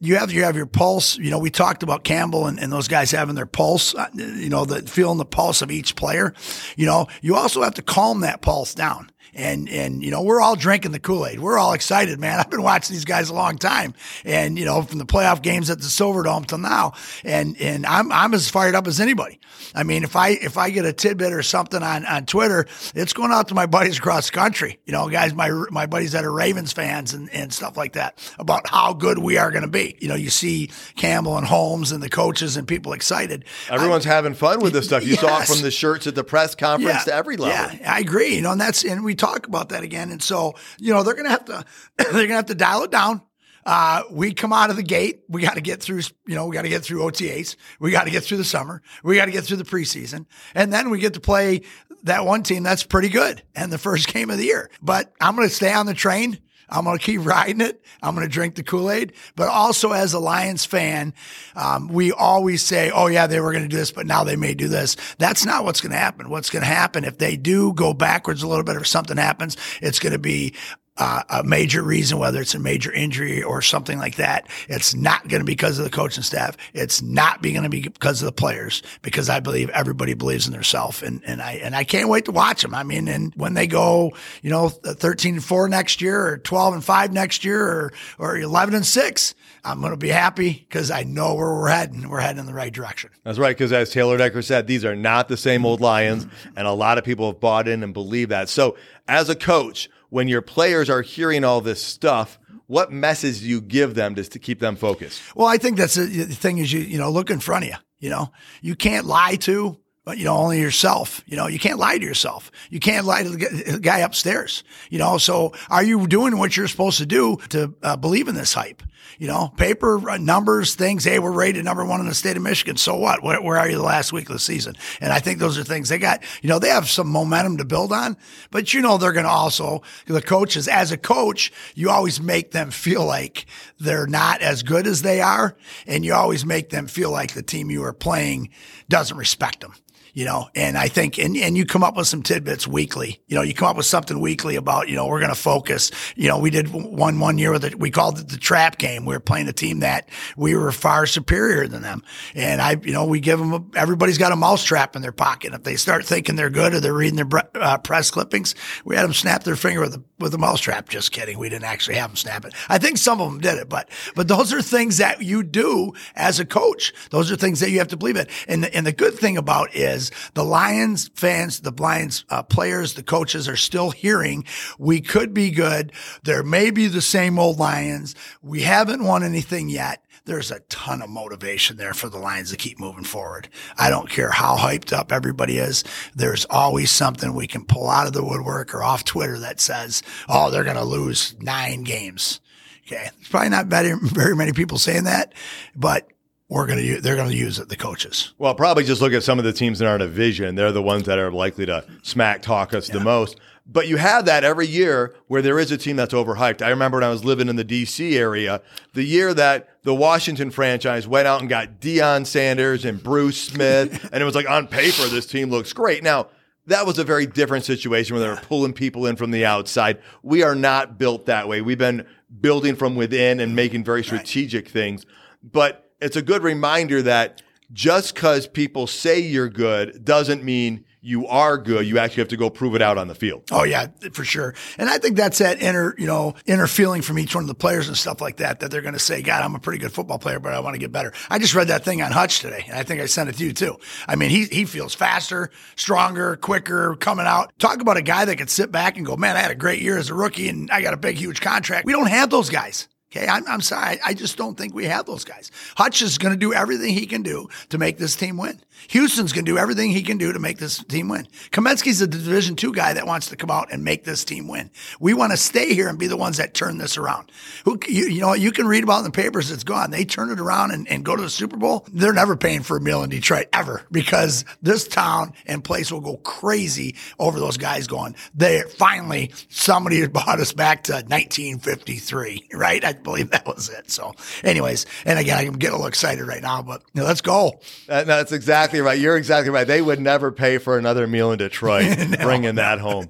you 0.00 0.16
have 0.16 0.32
you 0.32 0.44
have 0.44 0.56
your 0.56 0.66
pulse. 0.66 1.18
You 1.18 1.30
know, 1.30 1.38
we 1.38 1.50
talked 1.50 1.82
about 1.82 2.04
Campbell 2.04 2.46
and, 2.46 2.58
and 2.58 2.72
those 2.72 2.88
guys 2.88 3.10
having 3.10 3.34
their 3.34 3.46
pulse. 3.46 3.94
Uh, 3.94 4.08
you 4.14 4.48
know, 4.48 4.64
the 4.64 4.82
feeling 4.82 5.18
the 5.18 5.24
pulse 5.24 5.62
of 5.62 5.70
each 5.70 5.96
player. 5.96 6.34
You 6.76 6.86
know, 6.86 7.06
you 7.22 7.36
also 7.36 7.62
have 7.62 7.74
to 7.74 7.82
calm 7.82 8.20
that 8.20 8.42
pulse 8.42 8.74
down. 8.74 9.09
And, 9.34 9.68
and, 9.68 10.02
you 10.02 10.10
know, 10.10 10.22
we're 10.22 10.40
all 10.40 10.56
drinking 10.56 10.92
the 10.92 10.98
Kool-Aid. 10.98 11.40
We're 11.40 11.58
all 11.58 11.72
excited, 11.72 12.18
man. 12.18 12.40
I've 12.40 12.50
been 12.50 12.62
watching 12.62 12.94
these 12.94 13.04
guys 13.04 13.30
a 13.30 13.34
long 13.34 13.58
time. 13.58 13.94
And, 14.24 14.58
you 14.58 14.64
know, 14.64 14.82
from 14.82 14.98
the 14.98 15.06
playoff 15.06 15.42
games 15.42 15.70
at 15.70 15.78
the 15.78 15.84
Silverdome 15.84 16.46
till 16.46 16.58
now. 16.58 16.94
And, 17.24 17.60
and 17.60 17.86
I'm, 17.86 18.10
I'm 18.12 18.34
as 18.34 18.48
fired 18.48 18.74
up 18.74 18.86
as 18.86 19.00
anybody. 19.00 19.40
I 19.74 19.82
mean, 19.84 20.04
if 20.04 20.16
I, 20.16 20.30
if 20.30 20.58
I 20.58 20.70
get 20.70 20.84
a 20.84 20.92
tidbit 20.92 21.32
or 21.32 21.42
something 21.42 21.82
on, 21.82 22.04
on 22.06 22.26
Twitter, 22.26 22.66
it's 22.94 23.12
going 23.12 23.30
out 23.30 23.48
to 23.48 23.54
my 23.54 23.66
buddies 23.70 23.98
across 23.98 24.26
the 24.26 24.32
country, 24.32 24.78
you 24.84 24.92
know, 24.92 25.08
guys, 25.08 25.34
my, 25.34 25.50
my 25.70 25.86
buddies 25.86 26.12
that 26.12 26.24
are 26.24 26.32
Ravens 26.32 26.72
fans 26.72 27.14
and, 27.14 27.30
and 27.30 27.52
stuff 27.52 27.76
like 27.76 27.92
that 27.92 28.18
about 28.38 28.68
how 28.68 28.92
good 28.92 29.18
we 29.18 29.36
are 29.36 29.50
going 29.50 29.62
to 29.62 29.68
be. 29.68 29.96
You 30.00 30.08
know, 30.08 30.14
you 30.14 30.30
see 30.30 30.70
Campbell 30.96 31.36
and 31.36 31.46
Holmes 31.46 31.92
and 31.92 32.02
the 32.02 32.10
coaches 32.10 32.56
and 32.56 32.66
people 32.66 32.92
excited. 32.92 33.44
Everyone's 33.68 34.06
I, 34.06 34.10
having 34.10 34.34
fun 34.34 34.60
with 34.60 34.72
this 34.72 34.86
stuff. 34.86 35.04
You 35.04 35.10
yes. 35.10 35.20
saw 35.20 35.40
it 35.40 35.46
from 35.46 35.62
the 35.62 35.70
shirts 35.70 36.06
at 36.06 36.14
the 36.14 36.24
press 36.24 36.54
conference 36.54 37.06
yeah, 37.06 37.12
to 37.12 37.14
every 37.14 37.36
level. 37.36 37.76
Yeah, 37.78 37.92
I 37.92 38.00
agree. 38.00 38.36
You 38.36 38.42
know, 38.42 38.52
and 38.52 38.60
that's, 38.60 38.84
and 38.84 39.04
we 39.04 39.14
talk 39.20 39.46
about 39.46 39.68
that 39.70 39.82
again. 39.82 40.10
And 40.10 40.22
so, 40.22 40.54
you 40.78 40.92
know, 40.92 41.02
they're 41.02 41.14
going 41.14 41.26
to 41.26 41.30
have 41.30 41.44
to, 41.46 41.64
they're 41.98 42.12
going 42.12 42.28
to 42.28 42.34
have 42.34 42.46
to 42.46 42.54
dial 42.54 42.82
it 42.82 42.90
down. 42.90 43.22
Uh, 43.64 44.02
we 44.10 44.32
come 44.32 44.52
out 44.52 44.70
of 44.70 44.76
the 44.76 44.82
gate. 44.82 45.22
We 45.28 45.42
got 45.42 45.54
to 45.54 45.60
get 45.60 45.80
through, 45.80 46.00
you 46.26 46.34
know, 46.34 46.46
we 46.46 46.54
got 46.54 46.62
to 46.62 46.68
get 46.68 46.82
through 46.82 47.00
OTAs. 47.00 47.56
We 47.78 47.90
got 47.90 48.04
to 48.04 48.10
get 48.10 48.24
through 48.24 48.38
the 48.38 48.44
summer. 48.44 48.82
We 49.02 49.16
got 49.16 49.26
to 49.26 49.30
get 49.30 49.44
through 49.44 49.58
the 49.58 49.64
preseason. 49.64 50.26
And 50.54 50.72
then 50.72 50.90
we 50.90 50.98
get 50.98 51.14
to 51.14 51.20
play 51.20 51.62
that 52.04 52.24
one 52.24 52.42
team 52.42 52.62
that's 52.62 52.82
pretty 52.82 53.10
good 53.10 53.42
and 53.54 53.72
the 53.72 53.78
first 53.78 54.08
game 54.12 54.30
of 54.30 54.38
the 54.38 54.46
year. 54.46 54.70
But 54.80 55.12
I'm 55.20 55.36
going 55.36 55.48
to 55.48 55.54
stay 55.54 55.72
on 55.72 55.86
the 55.86 55.94
train. 55.94 56.38
I'm 56.70 56.84
going 56.84 56.98
to 56.98 57.04
keep 57.04 57.24
riding 57.24 57.60
it. 57.60 57.82
I'm 58.02 58.14
going 58.14 58.26
to 58.26 58.32
drink 58.32 58.54
the 58.54 58.62
Kool 58.62 58.90
Aid. 58.90 59.12
But 59.36 59.48
also, 59.48 59.92
as 59.92 60.12
a 60.12 60.18
Lions 60.18 60.64
fan, 60.64 61.14
um, 61.56 61.88
we 61.88 62.12
always 62.12 62.62
say, 62.62 62.90
oh, 62.90 63.08
yeah, 63.08 63.26
they 63.26 63.40
were 63.40 63.52
going 63.52 63.64
to 63.64 63.68
do 63.68 63.76
this, 63.76 63.92
but 63.92 64.06
now 64.06 64.24
they 64.24 64.36
may 64.36 64.54
do 64.54 64.68
this. 64.68 64.96
That's 65.18 65.44
not 65.44 65.64
what's 65.64 65.80
going 65.80 65.92
to 65.92 65.98
happen. 65.98 66.30
What's 66.30 66.50
going 66.50 66.62
to 66.62 66.68
happen 66.68 67.04
if 67.04 67.18
they 67.18 67.36
do 67.36 67.72
go 67.74 67.92
backwards 67.92 68.42
a 68.42 68.48
little 68.48 68.64
bit 68.64 68.76
or 68.76 68.84
something 68.84 69.16
happens, 69.16 69.56
it's 69.82 69.98
going 69.98 70.12
to 70.12 70.18
be 70.18 70.54
uh, 71.00 71.22
a 71.30 71.42
major 71.42 71.82
reason, 71.82 72.18
whether 72.18 72.42
it's 72.42 72.54
a 72.54 72.58
major 72.58 72.92
injury 72.92 73.42
or 73.42 73.62
something 73.62 73.98
like 73.98 74.16
that. 74.16 74.46
It's 74.68 74.94
not 74.94 75.26
going 75.28 75.40
to 75.40 75.46
be 75.46 75.52
because 75.52 75.78
of 75.78 75.84
the 75.84 75.90
coaching 75.90 76.22
staff. 76.22 76.58
It's 76.74 77.00
not 77.00 77.42
going 77.42 77.62
to 77.62 77.70
be 77.70 77.80
because 77.80 78.20
of 78.20 78.26
the 78.26 78.32
players 78.32 78.82
because 79.00 79.30
I 79.30 79.40
believe 79.40 79.70
everybody 79.70 80.12
believes 80.12 80.46
in 80.46 80.52
themselves. 80.52 81.02
And, 81.02 81.22
and 81.24 81.40
I, 81.40 81.52
and 81.52 81.74
I 81.74 81.84
can't 81.84 82.10
wait 82.10 82.26
to 82.26 82.32
watch 82.32 82.60
them. 82.60 82.74
I 82.74 82.82
mean, 82.82 83.08
and 83.08 83.32
when 83.34 83.54
they 83.54 83.66
go, 83.66 84.12
you 84.42 84.50
know, 84.50 84.68
13 84.68 85.36
and 85.36 85.44
four 85.44 85.70
next 85.70 86.02
year 86.02 86.20
or 86.20 86.38
12 86.38 86.74
and 86.74 86.84
five 86.84 87.14
next 87.14 87.46
year 87.46 87.66
or, 87.66 87.92
or 88.18 88.36
11 88.36 88.74
and 88.74 88.84
six, 88.84 89.34
I'm 89.64 89.80
going 89.80 89.92
to 89.92 89.96
be 89.96 90.08
happy 90.08 90.52
because 90.68 90.90
I 90.90 91.04
know 91.04 91.34
where 91.34 91.54
we're 91.54 91.68
heading. 91.70 92.10
We're 92.10 92.20
heading 92.20 92.40
in 92.40 92.46
the 92.46 92.54
right 92.54 92.72
direction. 92.72 93.08
That's 93.24 93.38
right. 93.38 93.56
Because 93.56 93.72
as 93.72 93.88
Taylor 93.88 94.18
Decker 94.18 94.42
said, 94.42 94.66
these 94.66 94.84
are 94.84 94.96
not 94.96 95.28
the 95.28 95.36
same 95.38 95.64
old 95.64 95.80
Lions. 95.80 96.26
And 96.56 96.66
a 96.66 96.72
lot 96.72 96.98
of 96.98 97.04
people 97.04 97.30
have 97.32 97.40
bought 97.40 97.68
in 97.68 97.82
and 97.82 97.94
believe 97.94 98.28
that. 98.28 98.50
So 98.50 98.76
as 99.08 99.30
a 99.30 99.34
coach, 99.34 99.88
when 100.10 100.28
your 100.28 100.42
players 100.42 100.90
are 100.90 101.02
hearing 101.02 101.44
all 101.44 101.60
this 101.60 101.82
stuff, 101.82 102.38
what 102.66 102.92
message 102.92 103.40
do 103.40 103.46
you 103.46 103.60
give 103.60 103.94
them 103.94 104.14
just 104.14 104.32
to 104.32 104.38
keep 104.38 104.60
them 104.60 104.76
focused? 104.76 105.20
Well, 105.34 105.48
I 105.48 105.56
think 105.56 105.76
that's 105.76 105.94
the 105.94 106.26
thing 106.26 106.58
is 106.58 106.72
you, 106.72 106.80
you 106.80 106.98
know, 106.98 107.10
look 107.10 107.30
in 107.30 107.40
front 107.40 107.64
of 107.64 107.70
you, 107.70 107.76
you 107.98 108.10
know, 108.10 108.30
you 108.60 108.76
can't 108.76 109.06
lie 109.06 109.36
to, 109.36 109.76
but 110.04 110.18
you 110.18 110.24
know, 110.24 110.36
only 110.36 110.60
yourself, 110.60 111.22
you 111.26 111.36
know, 111.36 111.46
you 111.46 111.58
can't 111.58 111.78
lie 111.78 111.98
to 111.98 112.04
yourself. 112.04 112.50
You 112.70 112.80
can't 112.80 113.04
lie 113.04 113.22
to 113.22 113.28
the 113.28 113.78
guy 113.80 113.98
upstairs, 113.98 114.64
you 114.88 114.98
know, 114.98 115.18
so 115.18 115.52
are 115.68 115.84
you 115.84 116.06
doing 116.06 116.38
what 116.38 116.56
you're 116.56 116.68
supposed 116.68 116.98
to 116.98 117.06
do 117.06 117.36
to 117.50 117.74
uh, 117.82 117.96
believe 117.96 118.28
in 118.28 118.34
this 118.34 118.54
hype? 118.54 118.82
You 119.18 119.26
know, 119.26 119.48
paper 119.56 120.08
uh, 120.08 120.16
numbers, 120.16 120.74
things. 120.74 121.04
Hey, 121.04 121.18
we're 121.18 121.30
rated 121.30 121.64
number 121.64 121.84
one 121.84 122.00
in 122.00 122.06
the 122.06 122.14
state 122.14 122.36
of 122.36 122.42
Michigan. 122.42 122.76
So 122.76 122.96
what? 122.96 123.22
Where, 123.22 123.42
where, 123.42 123.58
are 123.58 123.68
you 123.68 123.76
the 123.76 123.82
last 123.82 124.12
week 124.12 124.28
of 124.28 124.32
the 124.32 124.38
season? 124.38 124.76
And 125.00 125.12
I 125.12 125.18
think 125.18 125.38
those 125.38 125.58
are 125.58 125.64
things 125.64 125.90
they 125.90 125.98
got. 125.98 126.22
You 126.42 126.48
know, 126.48 126.58
they 126.58 126.68
have 126.68 126.88
some 126.88 127.08
momentum 127.08 127.58
to 127.58 127.64
build 127.64 127.92
on, 127.92 128.16
but 128.50 128.72
you 128.72 128.80
know 128.80 128.96
they're 128.96 129.12
going 129.12 129.26
to 129.26 129.30
also 129.30 129.82
the 130.06 130.22
coaches. 130.22 130.68
As 130.68 130.90
a 130.90 130.96
coach, 130.96 131.52
you 131.74 131.90
always 131.90 132.20
make 132.20 132.52
them 132.52 132.70
feel 132.70 133.04
like 133.04 133.46
they're 133.78 134.06
not 134.06 134.40
as 134.40 134.62
good 134.62 134.86
as 134.86 135.02
they 135.02 135.20
are, 135.20 135.56
and 135.86 136.04
you 136.04 136.14
always 136.14 136.46
make 136.46 136.70
them 136.70 136.86
feel 136.86 137.10
like 137.10 137.34
the 137.34 137.42
team 137.42 137.70
you 137.70 137.84
are 137.84 137.92
playing 137.92 138.48
doesn't 138.90 139.16
respect 139.16 139.60
them 139.60 139.72
you 140.14 140.24
know, 140.24 140.48
and 140.54 140.76
I 140.76 140.88
think, 140.88 141.18
and, 141.18 141.36
and 141.36 141.56
you 141.56 141.64
come 141.64 141.82
up 141.82 141.96
with 141.96 142.06
some 142.06 142.22
tidbits 142.22 142.66
weekly, 142.66 143.20
you 143.26 143.36
know, 143.36 143.42
you 143.42 143.54
come 143.54 143.68
up 143.68 143.76
with 143.76 143.86
something 143.86 144.20
weekly 144.20 144.56
about, 144.56 144.88
you 144.88 144.96
know, 144.96 145.06
we're 145.06 145.20
going 145.20 145.32
to 145.32 145.40
focus, 145.40 145.90
you 146.16 146.28
know, 146.28 146.38
we 146.38 146.50
did 146.50 146.68
one, 146.72 147.18
one 147.20 147.38
year 147.38 147.52
with 147.52 147.64
it. 147.64 147.78
We 147.78 147.90
called 147.90 148.18
it 148.18 148.28
the 148.28 148.36
trap 148.36 148.78
game. 148.78 149.04
We 149.04 149.14
were 149.14 149.20
playing 149.20 149.48
a 149.48 149.52
team 149.52 149.80
that 149.80 150.08
we 150.36 150.54
were 150.54 150.72
far 150.72 151.06
superior 151.06 151.66
than 151.68 151.82
them. 151.82 152.02
And 152.34 152.60
I, 152.60 152.76
you 152.82 152.92
know, 152.92 153.06
we 153.06 153.20
give 153.20 153.38
them, 153.38 153.52
a, 153.52 153.64
everybody's 153.76 154.18
got 154.18 154.32
a 154.32 154.36
mouse 154.36 154.64
trap 154.64 154.96
in 154.96 155.02
their 155.02 155.12
pocket. 155.12 155.54
If 155.54 155.62
they 155.62 155.76
start 155.76 156.04
thinking 156.04 156.36
they're 156.36 156.50
good 156.50 156.74
or 156.74 156.80
they're 156.80 156.94
reading 156.94 157.16
their 157.16 157.42
uh, 157.54 157.78
press 157.78 158.10
clippings, 158.10 158.54
we 158.84 158.96
had 158.96 159.04
them 159.04 159.12
snap 159.12 159.44
their 159.44 159.56
finger 159.56 159.80
with 159.80 159.94
a, 159.94 160.02
with 160.18 160.34
a 160.34 160.38
mouse 160.38 160.60
trap. 160.60 160.88
Just 160.88 161.12
kidding. 161.12 161.38
We 161.38 161.48
didn't 161.48 161.64
actually 161.64 161.96
have 161.96 162.10
them 162.10 162.16
snap 162.16 162.44
it. 162.44 162.54
I 162.68 162.78
think 162.78 162.98
some 162.98 163.20
of 163.20 163.30
them 163.30 163.40
did 163.40 163.58
it, 163.58 163.68
but, 163.68 163.88
but 164.14 164.28
those 164.28 164.52
are 164.52 164.62
things 164.62 164.98
that 164.98 165.22
you 165.22 165.42
do 165.42 165.92
as 166.14 166.40
a 166.40 166.44
coach. 166.44 166.92
Those 167.10 167.30
are 167.30 167.36
things 167.36 167.60
that 167.60 167.70
you 167.70 167.78
have 167.78 167.88
to 167.88 167.96
believe 167.96 168.16
in. 168.16 168.26
And 168.48 168.64
the, 168.64 168.74
and 168.74 168.86
the 168.86 168.92
good 168.92 169.14
thing 169.14 169.36
about 169.36 169.74
is, 169.74 170.09
the 170.34 170.44
Lions 170.44 171.10
fans, 171.14 171.60
the 171.60 171.72
Lions 171.72 172.24
uh, 172.30 172.42
players, 172.42 172.94
the 172.94 173.02
coaches 173.02 173.48
are 173.48 173.56
still 173.56 173.90
hearing 173.90 174.44
we 174.78 175.00
could 175.00 175.34
be 175.34 175.50
good. 175.50 175.92
There 176.24 176.42
may 176.42 176.70
be 176.70 176.86
the 176.86 177.02
same 177.02 177.38
old 177.38 177.58
Lions. 177.58 178.14
We 178.42 178.62
haven't 178.62 179.04
won 179.04 179.22
anything 179.22 179.68
yet. 179.68 180.04
There's 180.26 180.50
a 180.50 180.60
ton 180.68 181.02
of 181.02 181.08
motivation 181.08 181.76
there 181.76 181.94
for 181.94 182.08
the 182.08 182.18
Lions 182.18 182.50
to 182.50 182.56
keep 182.56 182.78
moving 182.78 183.04
forward. 183.04 183.48
I 183.78 183.90
don't 183.90 184.08
care 184.08 184.30
how 184.30 184.56
hyped 184.56 184.92
up 184.92 185.12
everybody 185.12 185.58
is. 185.58 185.82
There's 186.14 186.44
always 186.50 186.90
something 186.90 187.34
we 187.34 187.46
can 187.46 187.64
pull 187.64 187.88
out 187.88 188.06
of 188.06 188.12
the 188.12 188.24
woodwork 188.24 188.74
or 188.74 188.82
off 188.82 189.04
Twitter 189.04 189.38
that 189.38 189.60
says, 189.60 190.02
"Oh, 190.28 190.50
they're 190.50 190.64
going 190.64 190.76
to 190.76 190.84
lose 190.84 191.34
nine 191.40 191.84
games." 191.84 192.40
Okay, 192.86 193.10
there's 193.16 193.28
probably 193.28 193.50
not 193.50 193.66
very, 193.66 193.94
very 194.02 194.36
many 194.36 194.52
people 194.52 194.78
saying 194.78 195.04
that, 195.04 195.32
but 195.74 196.08
we're 196.50 196.66
going 196.66 196.78
to 196.78 197.00
they're 197.00 197.16
going 197.16 197.30
to 197.30 197.36
use 197.36 197.58
it 197.58 197.68
the 197.70 197.76
coaches 197.76 198.34
well 198.38 198.54
probably 198.54 198.84
just 198.84 199.00
look 199.00 199.14
at 199.14 199.22
some 199.22 199.38
of 199.38 199.44
the 199.46 199.52
teams 199.52 199.80
in 199.80 199.86
our 199.86 199.96
division 199.96 200.54
they're 200.54 200.72
the 200.72 200.82
ones 200.82 201.04
that 201.04 201.18
are 201.18 201.32
likely 201.32 201.64
to 201.64 201.82
smack 202.02 202.42
talk 202.42 202.74
us 202.74 202.88
yeah. 202.88 202.94
the 202.94 203.00
most 203.00 203.40
but 203.72 203.86
you 203.86 203.98
have 203.98 204.24
that 204.24 204.42
every 204.42 204.66
year 204.66 205.14
where 205.28 205.42
there 205.42 205.58
is 205.58 205.70
a 205.70 205.76
team 205.76 205.94
that's 205.94 206.12
overhyped. 206.12 206.60
I 206.60 206.70
remember 206.70 206.96
when 206.96 207.04
I 207.04 207.08
was 207.08 207.24
living 207.24 207.48
in 207.48 207.54
the 207.54 207.64
DC 207.64 208.14
area, 208.14 208.62
the 208.94 209.04
year 209.04 209.32
that 209.34 209.68
the 209.84 209.94
Washington 209.94 210.50
franchise 210.50 211.06
went 211.06 211.28
out 211.28 211.40
and 211.40 211.48
got 211.48 211.80
Deion 211.80 212.26
Sanders 212.26 212.84
and 212.84 213.00
Bruce 213.00 213.40
Smith, 213.40 214.08
and 214.12 214.20
it 214.20 214.24
was 214.24 214.34
like 214.34 214.50
on 214.50 214.66
paper, 214.66 215.06
this 215.06 215.26
team 215.26 215.50
looks 215.50 215.72
great. 215.72 216.02
Now, 216.02 216.28
that 216.66 216.84
was 216.84 216.98
a 216.98 217.04
very 217.04 217.26
different 217.26 217.64
situation 217.64 218.14
where 218.14 218.22
they 218.24 218.28
were 218.28 218.40
pulling 218.40 218.72
people 218.72 219.06
in 219.06 219.16
from 219.16 219.30
the 219.30 219.44
outside. 219.44 220.00
We 220.22 220.42
are 220.42 220.54
not 220.54 220.98
built 220.98 221.26
that 221.26 221.48
way. 221.48 221.60
We've 221.60 221.78
been 221.78 222.06
building 222.40 222.74
from 222.74 222.96
within 222.96 223.40
and 223.40 223.54
making 223.54 223.84
very 223.84 224.02
strategic 224.02 224.66
right. 224.66 224.72
things. 224.72 225.06
But 225.42 225.89
it's 226.00 226.16
a 226.16 226.22
good 226.22 226.42
reminder 226.42 227.02
that 227.02 227.42
just 227.72 228.14
because 228.14 228.46
people 228.46 228.86
say 228.86 229.20
you're 229.20 229.48
good 229.48 230.04
doesn't 230.04 230.42
mean 230.42 230.84
you 231.02 231.26
are 231.26 231.56
good. 231.56 231.86
You 231.86 231.98
actually 231.98 232.22
have 232.22 232.28
to 232.28 232.36
go 232.36 232.50
prove 232.50 232.74
it 232.74 232.82
out 232.82 232.98
on 232.98 233.08
the 233.08 233.14
field. 233.14 233.44
Oh 233.50 233.64
yeah, 233.64 233.86
for 234.12 234.24
sure. 234.24 234.54
And 234.76 234.90
I 234.90 234.98
think 234.98 235.16
that's 235.16 235.38
that 235.38 235.62
inner, 235.62 235.94
you 235.96 236.06
know, 236.06 236.34
inner 236.46 236.66
feeling 236.66 237.00
from 237.00 237.18
each 237.18 237.34
one 237.34 237.44
of 237.44 237.48
the 237.48 237.54
players 237.54 237.88
and 237.88 237.96
stuff 237.96 238.20
like 238.20 238.36
that, 238.36 238.60
that 238.60 238.70
they're 238.70 238.82
going 238.82 238.94
to 238.94 239.00
say, 239.00 239.22
God, 239.22 239.42
I'm 239.42 239.54
a 239.54 239.58
pretty 239.58 239.78
good 239.78 239.92
football 239.92 240.18
player, 240.18 240.38
but 240.38 240.52
I 240.52 240.60
want 240.60 240.74
to 240.74 240.78
get 240.78 240.92
better. 240.92 241.12
I 241.30 241.38
just 241.38 241.54
read 241.54 241.68
that 241.68 241.84
thing 241.84 242.02
on 242.02 242.12
Hutch 242.12 242.40
today. 242.40 242.64
And 242.66 242.76
I 242.76 242.82
think 242.82 243.00
I 243.00 243.06
sent 243.06 243.30
it 243.30 243.36
to 243.36 243.44
you 243.44 243.52
too. 243.52 243.76
I 244.06 244.16
mean, 244.16 244.30
he, 244.30 244.44
he 244.44 244.64
feels 244.66 244.94
faster, 244.94 245.50
stronger, 245.76 246.36
quicker, 246.36 246.96
coming 246.96 247.26
out. 247.26 247.52
Talk 247.58 247.80
about 247.80 247.96
a 247.96 248.02
guy 248.02 248.26
that 248.26 248.36
could 248.36 248.50
sit 248.50 248.70
back 248.70 248.96
and 248.98 249.06
go, 249.06 249.16
man, 249.16 249.36
I 249.36 249.40
had 249.40 249.50
a 249.50 249.56
great 249.56 249.80
year 249.80 249.96
as 249.96 250.10
a 250.10 250.14
rookie 250.14 250.48
and 250.48 250.70
I 250.70 250.82
got 250.82 250.92
a 250.92 250.98
big, 250.98 251.16
huge 251.16 251.40
contract. 251.40 251.86
We 251.86 251.92
don't 251.92 252.08
have 252.08 252.28
those 252.28 252.50
guys. 252.50 252.88
Okay, 253.14 253.26
I'm, 253.26 253.44
I'm 253.48 253.60
sorry. 253.60 253.98
I 254.04 254.14
just 254.14 254.36
don't 254.36 254.56
think 254.56 254.72
we 254.72 254.84
have 254.84 255.04
those 255.04 255.24
guys. 255.24 255.50
Hutch 255.76 256.00
is 256.00 256.16
going 256.16 256.32
to 256.32 256.38
do 256.38 256.54
everything 256.54 256.94
he 256.94 257.06
can 257.06 257.22
do 257.22 257.48
to 257.70 257.78
make 257.78 257.98
this 257.98 258.14
team 258.14 258.36
win. 258.36 258.60
Houston's 258.88 259.32
going 259.32 259.44
to 259.44 259.50
do 259.50 259.58
everything 259.58 259.90
he 259.90 260.02
can 260.02 260.16
do 260.16 260.32
to 260.32 260.38
make 260.38 260.58
this 260.58 260.82
team 260.84 261.08
win. 261.08 261.26
Cominsky's 261.50 262.00
a 262.00 262.06
Division 262.06 262.54
two 262.54 262.72
guy 262.72 262.92
that 262.92 263.06
wants 263.06 263.28
to 263.28 263.36
come 263.36 263.50
out 263.50 263.72
and 263.72 263.84
make 263.84 264.04
this 264.04 264.24
team 264.24 264.46
win. 264.46 264.70
We 265.00 265.12
want 265.12 265.32
to 265.32 265.36
stay 265.36 265.74
here 265.74 265.88
and 265.88 265.98
be 265.98 266.06
the 266.06 266.16
ones 266.16 266.36
that 266.36 266.54
turn 266.54 266.78
this 266.78 266.96
around. 266.96 267.30
Who 267.64 267.78
you, 267.88 268.06
you 268.06 268.20
know 268.20 268.32
you 268.34 268.52
can 268.52 268.66
read 268.66 268.84
about 268.84 268.98
in 268.98 269.04
the 269.04 269.10
papers. 269.10 269.50
It's 269.50 269.64
gone. 269.64 269.90
They 269.90 270.04
turn 270.04 270.30
it 270.30 270.40
around 270.40 270.70
and, 270.70 270.88
and 270.88 271.04
go 271.04 271.16
to 271.16 271.22
the 271.22 271.30
Super 271.30 271.56
Bowl. 271.56 271.86
They're 271.92 272.12
never 272.12 272.36
paying 272.36 272.62
for 272.62 272.76
a 272.76 272.80
meal 272.80 273.02
in 273.02 273.10
Detroit 273.10 273.48
ever 273.52 273.82
because 273.90 274.44
this 274.62 274.86
town 274.86 275.32
and 275.46 275.64
place 275.64 275.90
will 275.90 276.00
go 276.00 276.16
crazy 276.18 276.96
over 277.18 277.38
those 277.40 277.56
guys 277.56 277.86
going. 277.86 278.14
They 278.34 278.62
finally 278.62 279.32
somebody 279.48 279.98
has 280.00 280.08
brought 280.08 280.40
us 280.40 280.52
back 280.52 280.84
to 280.84 280.92
1953, 280.92 282.48
right? 282.52 282.84
I 282.84 282.92
believe 283.02 283.30
that 283.30 283.46
was 283.46 283.68
it. 283.68 283.90
So, 283.90 284.14
anyways, 284.44 284.86
and 285.04 285.18
again, 285.18 285.38
I'm 285.38 285.52
getting 285.52 285.74
a 285.74 285.76
little 285.76 285.86
excited 285.86 286.24
right 286.26 286.42
now, 286.42 286.62
but 286.62 286.82
you 286.94 287.00
know, 287.00 287.06
let's 287.06 287.20
go. 287.20 287.60
Uh, 287.88 288.04
that, 288.04 288.06
that's 288.06 288.32
exactly 288.32 288.80
right. 288.80 288.98
You're 288.98 289.16
exactly 289.16 289.50
right. 289.50 289.66
They 289.66 289.82
would 289.82 290.00
never 290.00 290.30
pay 290.32 290.58
for 290.58 290.78
another 290.78 291.06
meal 291.06 291.32
in 291.32 291.38
Detroit, 291.38 291.98
no. 292.08 292.16
bringing 292.18 292.56
that 292.56 292.78
home. 292.78 293.08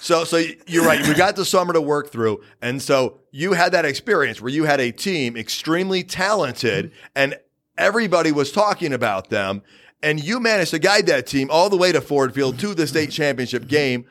So, 0.00 0.24
so 0.24 0.42
you're 0.66 0.84
right. 0.84 1.06
We 1.06 1.14
got 1.14 1.36
the 1.36 1.44
summer 1.44 1.72
to 1.72 1.80
work 1.80 2.10
through, 2.10 2.42
and 2.60 2.82
so 2.82 3.20
you 3.30 3.52
had 3.52 3.72
that 3.72 3.84
experience 3.84 4.40
where 4.40 4.50
you 4.50 4.64
had 4.64 4.80
a 4.80 4.90
team 4.90 5.36
extremely 5.36 6.02
talented, 6.02 6.92
and 7.14 7.36
everybody 7.78 8.32
was 8.32 8.50
talking 8.50 8.92
about 8.92 9.30
them, 9.30 9.62
and 10.02 10.22
you 10.22 10.40
managed 10.40 10.72
to 10.72 10.78
guide 10.78 11.06
that 11.06 11.26
team 11.26 11.48
all 11.50 11.70
the 11.70 11.76
way 11.76 11.92
to 11.92 12.00
Ford 12.00 12.34
Field 12.34 12.58
to 12.58 12.74
the 12.74 12.86
state 12.86 13.10
championship 13.10 13.68
game. 13.68 14.06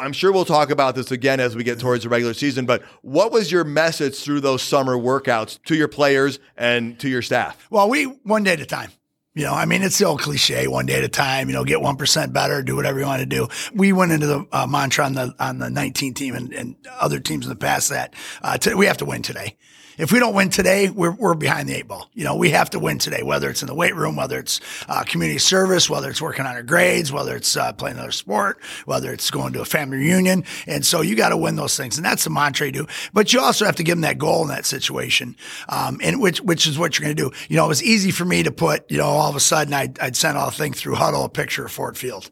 I'm 0.00 0.12
sure 0.12 0.32
we'll 0.32 0.44
talk 0.44 0.70
about 0.70 0.94
this 0.94 1.10
again 1.10 1.40
as 1.40 1.54
we 1.54 1.64
get 1.64 1.78
towards 1.78 2.04
the 2.04 2.08
regular 2.08 2.34
season, 2.34 2.64
but 2.64 2.82
what 3.02 3.32
was 3.32 3.52
your 3.52 3.64
message 3.64 4.22
through 4.22 4.40
those 4.40 4.62
summer 4.62 4.96
workouts 4.96 5.62
to 5.64 5.74
your 5.74 5.88
players 5.88 6.38
and 6.56 6.98
to 7.00 7.08
your 7.08 7.22
staff? 7.22 7.66
Well, 7.70 7.88
we 7.90 8.04
one 8.04 8.44
day 8.44 8.54
at 8.54 8.60
a 8.60 8.66
time. 8.66 8.90
You 9.34 9.42
know, 9.44 9.52
I 9.52 9.64
mean, 9.64 9.82
it's 9.82 9.98
the 9.98 10.04
old 10.04 10.20
cliche, 10.20 10.68
one 10.68 10.86
day 10.86 10.94
at 10.94 11.02
a 11.02 11.08
time. 11.08 11.48
You 11.48 11.54
know, 11.54 11.64
get 11.64 11.80
one 11.80 11.96
percent 11.96 12.32
better, 12.32 12.62
do 12.62 12.76
whatever 12.76 13.00
you 13.00 13.06
want 13.06 13.20
to 13.20 13.26
do. 13.26 13.48
We 13.74 13.92
went 13.92 14.12
into 14.12 14.26
the 14.26 14.46
uh, 14.52 14.66
mantra 14.68 15.04
on 15.04 15.14
the 15.14 15.34
on 15.40 15.58
the 15.58 15.68
19 15.70 16.14
team 16.14 16.34
and, 16.34 16.52
and, 16.52 16.76
other 17.00 17.18
teams 17.18 17.44
in 17.44 17.50
the 17.50 17.56
past 17.56 17.88
that 17.88 18.14
uh, 18.42 18.56
t- 18.56 18.74
we 18.74 18.86
have 18.86 18.98
to 18.98 19.04
win 19.04 19.22
today. 19.22 19.56
If 19.96 20.10
we 20.10 20.18
don't 20.18 20.34
win 20.34 20.50
today, 20.50 20.90
we're, 20.90 21.12
we're 21.12 21.34
behind 21.34 21.68
the 21.68 21.74
eight 21.74 21.86
ball. 21.86 22.10
You 22.14 22.24
know, 22.24 22.34
we 22.34 22.50
have 22.50 22.70
to 22.70 22.78
win 22.80 22.98
today, 22.98 23.22
whether 23.22 23.48
it's 23.48 23.62
in 23.62 23.68
the 23.68 23.74
weight 23.74 23.94
room, 23.94 24.16
whether 24.16 24.38
it's 24.38 24.60
uh, 24.88 25.04
community 25.04 25.38
service, 25.38 25.88
whether 25.88 26.10
it's 26.10 26.20
working 26.20 26.46
on 26.46 26.54
our 26.54 26.62
grades, 26.62 27.12
whether 27.12 27.36
it's 27.36 27.56
uh, 27.56 27.72
playing 27.72 27.96
another 27.96 28.12
sport, 28.12 28.60
whether 28.86 29.12
it's 29.12 29.30
going 29.30 29.52
to 29.52 29.60
a 29.60 29.64
family 29.64 29.98
reunion. 29.98 30.44
And 30.66 30.84
so 30.84 31.00
you 31.00 31.14
got 31.14 31.28
to 31.28 31.36
win 31.36 31.56
those 31.56 31.76
things. 31.76 31.96
And 31.96 32.04
that's 32.04 32.24
the 32.24 32.30
mantra 32.30 32.66
you 32.66 32.72
do. 32.72 32.86
But 33.12 33.32
you 33.32 33.40
also 33.40 33.64
have 33.64 33.76
to 33.76 33.84
give 33.84 33.96
them 33.96 34.02
that 34.02 34.18
goal 34.18 34.42
in 34.42 34.48
that 34.48 34.66
situation. 34.66 35.36
Um, 35.68 36.00
and 36.02 36.20
which, 36.20 36.40
which 36.40 36.66
is 36.66 36.78
what 36.78 36.98
you're 36.98 37.04
going 37.04 37.16
to 37.16 37.30
do. 37.30 37.36
You 37.48 37.56
know, 37.56 37.66
it 37.66 37.68
was 37.68 37.82
easy 37.82 38.10
for 38.10 38.24
me 38.24 38.42
to 38.42 38.50
put, 38.50 38.90
you 38.90 38.98
know, 38.98 39.06
all 39.06 39.30
of 39.30 39.36
a 39.36 39.40
sudden 39.40 39.72
I'd, 39.72 39.98
I'd 40.00 40.16
send 40.16 40.36
all 40.36 40.46
the 40.46 40.56
thing 40.56 40.72
through 40.72 40.96
Hudl, 40.96 41.24
a 41.24 41.28
picture 41.28 41.64
of 41.64 41.72
Ford 41.72 41.96
Field. 41.96 42.30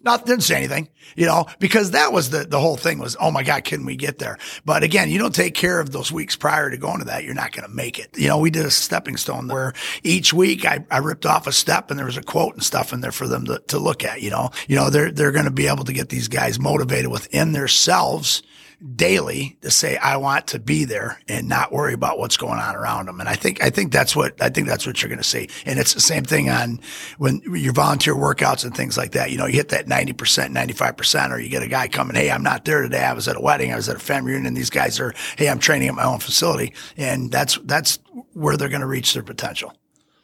Not 0.00 0.26
didn't 0.26 0.44
say 0.44 0.54
anything, 0.54 0.88
you 1.16 1.26
know, 1.26 1.46
because 1.58 1.90
that 1.90 2.12
was 2.12 2.30
the 2.30 2.44
the 2.44 2.60
whole 2.60 2.76
thing 2.76 3.00
was, 3.00 3.16
oh 3.20 3.32
my 3.32 3.42
God, 3.42 3.64
can 3.64 3.84
we 3.84 3.96
get 3.96 4.18
there? 4.18 4.38
But 4.64 4.84
again, 4.84 5.10
you 5.10 5.18
don't 5.18 5.34
take 5.34 5.54
care 5.54 5.80
of 5.80 5.90
those 5.90 6.12
weeks 6.12 6.36
prior 6.36 6.70
to 6.70 6.76
going 6.76 7.00
to 7.00 7.04
that, 7.06 7.24
you're 7.24 7.34
not 7.34 7.50
going 7.50 7.68
to 7.68 7.74
make 7.74 7.98
it. 7.98 8.16
You 8.16 8.28
know, 8.28 8.38
we 8.38 8.50
did 8.50 8.64
a 8.64 8.70
stepping 8.70 9.16
stone 9.16 9.48
where 9.48 9.72
each 10.04 10.32
week 10.32 10.64
I, 10.64 10.84
I 10.88 10.98
ripped 10.98 11.26
off 11.26 11.48
a 11.48 11.52
step 11.52 11.90
and 11.90 11.98
there 11.98 12.06
was 12.06 12.16
a 12.16 12.22
quote 12.22 12.54
and 12.54 12.62
stuff 12.62 12.92
in 12.92 13.00
there 13.00 13.10
for 13.10 13.26
them 13.26 13.44
to, 13.46 13.58
to 13.66 13.78
look 13.80 14.04
at. 14.04 14.22
You 14.22 14.30
know, 14.30 14.50
you 14.68 14.76
know 14.76 14.88
they're 14.88 15.10
they're 15.10 15.32
going 15.32 15.46
to 15.46 15.50
be 15.50 15.66
able 15.66 15.84
to 15.84 15.92
get 15.92 16.10
these 16.10 16.28
guys 16.28 16.60
motivated 16.60 17.10
within 17.10 17.50
themselves 17.50 18.44
daily 18.94 19.58
to 19.62 19.70
say 19.70 19.96
I 19.96 20.16
want 20.18 20.46
to 20.48 20.58
be 20.58 20.84
there 20.84 21.20
and 21.28 21.48
not 21.48 21.72
worry 21.72 21.94
about 21.94 22.18
what's 22.18 22.36
going 22.36 22.60
on 22.60 22.76
around 22.76 23.06
them. 23.06 23.18
And 23.18 23.28
I 23.28 23.34
think 23.34 23.62
I 23.62 23.70
think 23.70 23.92
that's 23.92 24.14
what 24.14 24.40
I 24.40 24.50
think 24.50 24.68
that's 24.68 24.86
what 24.86 25.02
you're 25.02 25.08
going 25.08 25.18
to 25.18 25.24
see. 25.24 25.48
And 25.66 25.78
it's 25.78 25.94
the 25.94 26.00
same 26.00 26.24
thing 26.24 26.48
on 26.48 26.80
when 27.18 27.42
your 27.52 27.72
volunteer 27.72 28.14
workouts 28.14 28.64
and 28.64 28.76
things 28.76 28.96
like 28.96 29.12
that. 29.12 29.30
You 29.30 29.38
know, 29.38 29.46
you 29.46 29.54
hit 29.54 29.70
that 29.70 29.86
90%, 29.86 30.14
95%, 30.14 31.30
or 31.30 31.40
you 31.40 31.48
get 31.48 31.62
a 31.62 31.68
guy 31.68 31.88
coming, 31.88 32.14
Hey, 32.14 32.30
I'm 32.30 32.42
not 32.42 32.64
there 32.64 32.82
today. 32.82 33.02
I 33.02 33.12
was 33.12 33.26
at 33.26 33.36
a 33.36 33.40
wedding. 33.40 33.72
I 33.72 33.76
was 33.76 33.88
at 33.88 33.96
a 33.96 34.00
family 34.00 34.32
reunion. 34.32 34.54
These 34.54 34.70
guys 34.70 35.00
are, 35.00 35.12
Hey, 35.36 35.48
I'm 35.48 35.58
training 35.58 35.88
at 35.88 35.94
my 35.94 36.04
own 36.04 36.20
facility. 36.20 36.74
And 36.96 37.32
that's, 37.32 37.58
that's 37.64 37.98
where 38.32 38.56
they're 38.56 38.68
going 38.68 38.80
to 38.80 38.86
reach 38.86 39.14
their 39.14 39.22
potential. 39.22 39.74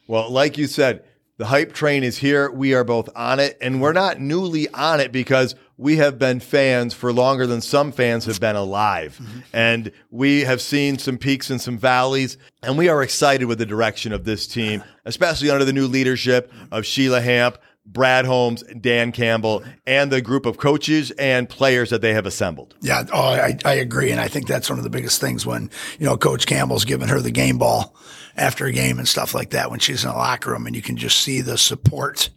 Well, 0.07 0.31
like 0.31 0.59
you 0.59 0.67
said, 0.67 1.05
the 1.37 1.47
hype 1.47 1.73
train 1.73 2.05
is 2.05 2.19
here. 2.19 2.49
We 2.51 2.75
are 2.75 2.85
both 2.85 3.09
on 3.17 3.41
it, 3.41 3.59
and 3.61 3.81
we're 3.81 3.93
not 3.93 4.21
newly 4.21 4.69
on 4.69 5.01
it 5.01 5.11
because 5.11 5.57
we 5.77 5.97
have 5.97 6.19
been 6.19 6.41
fans 6.41 6.95
for 6.95 7.13
longer 7.13 7.47
than 7.47 7.61
some 7.61 7.93
fans 7.93 8.27
have 8.27 8.41
been 8.41 8.57
alive. 8.57 9.19
Mm-hmm. 9.21 9.41
And 9.53 9.93
we 10.11 10.43
have 10.43 10.61
seen 10.61 10.99
some 10.99 11.19
peaks 11.19 11.51
and 11.51 11.61
some 11.61 11.79
valleys, 11.79 12.39
and 12.63 12.79
we 12.79 12.89
are 12.89 13.03
excited 13.03 13.47
with 13.47 13.59
the 13.59 13.67
direction 13.67 14.13
of 14.13 14.25
this 14.25 14.47
team, 14.47 14.85
especially 15.05 15.51
under 15.51 15.65
the 15.65 15.73
new 15.73 15.87
leadership 15.87 16.53
of 16.71 16.87
Sheila 16.87 17.21
Hamp, 17.21 17.59
Brad 17.87 18.25
Holmes, 18.25 18.63
Dan 18.81 19.13
Campbell, 19.13 19.63
and 19.87 20.11
the 20.11 20.23
group 20.23 20.47
of 20.47 20.57
coaches 20.57 21.11
and 21.13 21.49
players 21.49 21.91
that 21.91 22.01
they 22.01 22.15
have 22.15 22.25
assembled. 22.25 22.75
Yeah, 22.81 23.05
oh, 23.13 23.21
I, 23.21 23.59
I 23.65 23.75
agree. 23.75 24.11
And 24.11 24.21
I 24.21 24.29
think 24.29 24.47
that's 24.47 24.71
one 24.71 24.79
of 24.79 24.85
the 24.85 24.91
biggest 24.91 25.21
things 25.21 25.45
when, 25.45 25.71
you 25.99 26.07
know, 26.07 26.17
Coach 26.17 26.47
Campbell's 26.47 26.87
giving 26.87 27.09
her 27.09 27.21
the 27.21 27.31
game 27.31 27.59
ball 27.59 27.95
after 28.37 28.67
a 28.67 28.73
game 28.73 28.99
and 28.99 29.09
stuff 29.09 29.35
like 29.35 29.51
that 29.51 29.71
when 29.71 29.81
she's 29.81 30.05
in 30.05 30.11
the 30.11 30.17
locker 30.17 30.51
room 30.51 30.67
and 30.67 30.75
you 30.75 30.83
can 30.83 30.97
just 30.97 31.21
see 31.21 31.41
the 31.41 31.59
support 31.59 32.31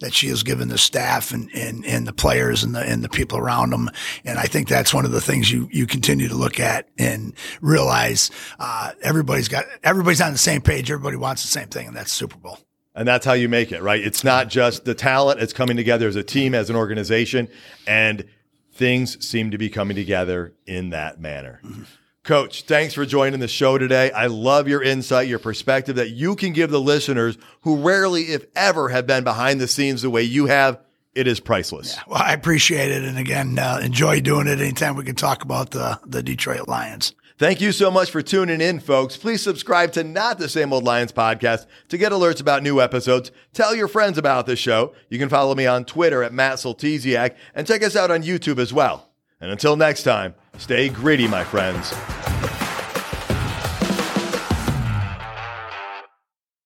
that 0.00 0.12
she 0.12 0.28
has 0.28 0.42
given 0.42 0.68
the 0.68 0.78
staff 0.78 1.32
and, 1.32 1.50
and, 1.54 1.84
and 1.84 2.06
the 2.06 2.12
players 2.12 2.62
and 2.62 2.74
the, 2.74 2.80
and 2.80 3.04
the 3.04 3.08
people 3.08 3.38
around 3.38 3.70
them. 3.70 3.90
And 4.24 4.38
I 4.38 4.44
think 4.44 4.68
that's 4.68 4.92
one 4.92 5.04
of 5.04 5.12
the 5.12 5.20
things 5.20 5.50
you, 5.50 5.68
you 5.70 5.86
continue 5.86 6.28
to 6.28 6.34
look 6.34 6.58
at 6.58 6.88
and 6.98 7.34
realize, 7.60 8.30
uh, 8.58 8.92
everybody's 9.02 9.48
got, 9.48 9.64
everybody's 9.82 10.20
on 10.20 10.32
the 10.32 10.38
same 10.38 10.60
page. 10.60 10.90
Everybody 10.90 11.16
wants 11.16 11.42
the 11.42 11.48
same 11.48 11.68
thing 11.68 11.88
and 11.88 11.96
that's 11.96 12.12
Super 12.12 12.36
Bowl. 12.36 12.58
And 12.96 13.08
that's 13.08 13.26
how 13.26 13.32
you 13.32 13.48
make 13.48 13.72
it, 13.72 13.82
right? 13.82 14.00
It's 14.00 14.22
not 14.22 14.48
just 14.48 14.84
the 14.84 14.94
talent, 14.94 15.40
it's 15.40 15.52
coming 15.52 15.76
together 15.76 16.06
as 16.06 16.14
a 16.14 16.22
team, 16.22 16.54
as 16.54 16.70
an 16.70 16.76
organization, 16.76 17.48
and 17.88 18.24
things 18.72 19.24
seem 19.26 19.50
to 19.50 19.58
be 19.58 19.68
coming 19.68 19.96
together 19.96 20.54
in 20.66 20.90
that 20.90 21.20
manner. 21.20 21.60
Mm-hmm. 21.64 21.82
Coach, 22.24 22.62
thanks 22.62 22.94
for 22.94 23.04
joining 23.04 23.40
the 23.40 23.48
show 23.48 23.76
today. 23.76 24.10
I 24.10 24.28
love 24.28 24.66
your 24.66 24.82
insight, 24.82 25.28
your 25.28 25.38
perspective 25.38 25.96
that 25.96 26.08
you 26.08 26.36
can 26.36 26.54
give 26.54 26.70
the 26.70 26.80
listeners 26.80 27.36
who 27.60 27.76
rarely, 27.76 28.22
if 28.22 28.46
ever, 28.56 28.88
have 28.88 29.06
been 29.06 29.24
behind 29.24 29.60
the 29.60 29.68
scenes 29.68 30.00
the 30.00 30.08
way 30.08 30.22
you 30.22 30.46
have. 30.46 30.80
It 31.14 31.26
is 31.26 31.38
priceless. 31.38 31.94
Yeah, 31.94 32.02
well, 32.08 32.22
I 32.22 32.32
appreciate 32.32 32.90
it. 32.90 33.04
And 33.04 33.18
again, 33.18 33.58
uh, 33.58 33.78
enjoy 33.82 34.22
doing 34.22 34.46
it 34.46 34.58
anytime 34.58 34.96
we 34.96 35.04
can 35.04 35.16
talk 35.16 35.44
about 35.44 35.72
the, 35.72 36.00
the 36.06 36.22
Detroit 36.22 36.66
Lions. 36.66 37.14
Thank 37.36 37.60
you 37.60 37.72
so 37.72 37.90
much 37.90 38.10
for 38.10 38.22
tuning 38.22 38.62
in, 38.62 38.80
folks. 38.80 39.18
Please 39.18 39.42
subscribe 39.42 39.92
to 39.92 40.02
Not 40.02 40.38
the 40.38 40.48
Same 40.48 40.72
Old 40.72 40.84
Lions 40.84 41.12
podcast 41.12 41.66
to 41.90 41.98
get 41.98 42.10
alerts 42.10 42.40
about 42.40 42.62
new 42.62 42.80
episodes. 42.80 43.32
Tell 43.52 43.74
your 43.74 43.88
friends 43.88 44.16
about 44.16 44.46
the 44.46 44.56
show. 44.56 44.94
You 45.10 45.18
can 45.18 45.28
follow 45.28 45.54
me 45.54 45.66
on 45.66 45.84
Twitter 45.84 46.22
at 46.22 46.32
Matt 46.32 46.54
Soltesiak 46.54 47.34
and 47.54 47.66
check 47.66 47.82
us 47.82 47.96
out 47.96 48.10
on 48.10 48.22
YouTube 48.22 48.58
as 48.58 48.72
well. 48.72 49.10
And 49.44 49.52
until 49.52 49.76
next 49.76 50.04
time, 50.04 50.34
stay 50.56 50.88
gritty, 50.88 51.28
my 51.28 51.44
friends. 51.44 51.92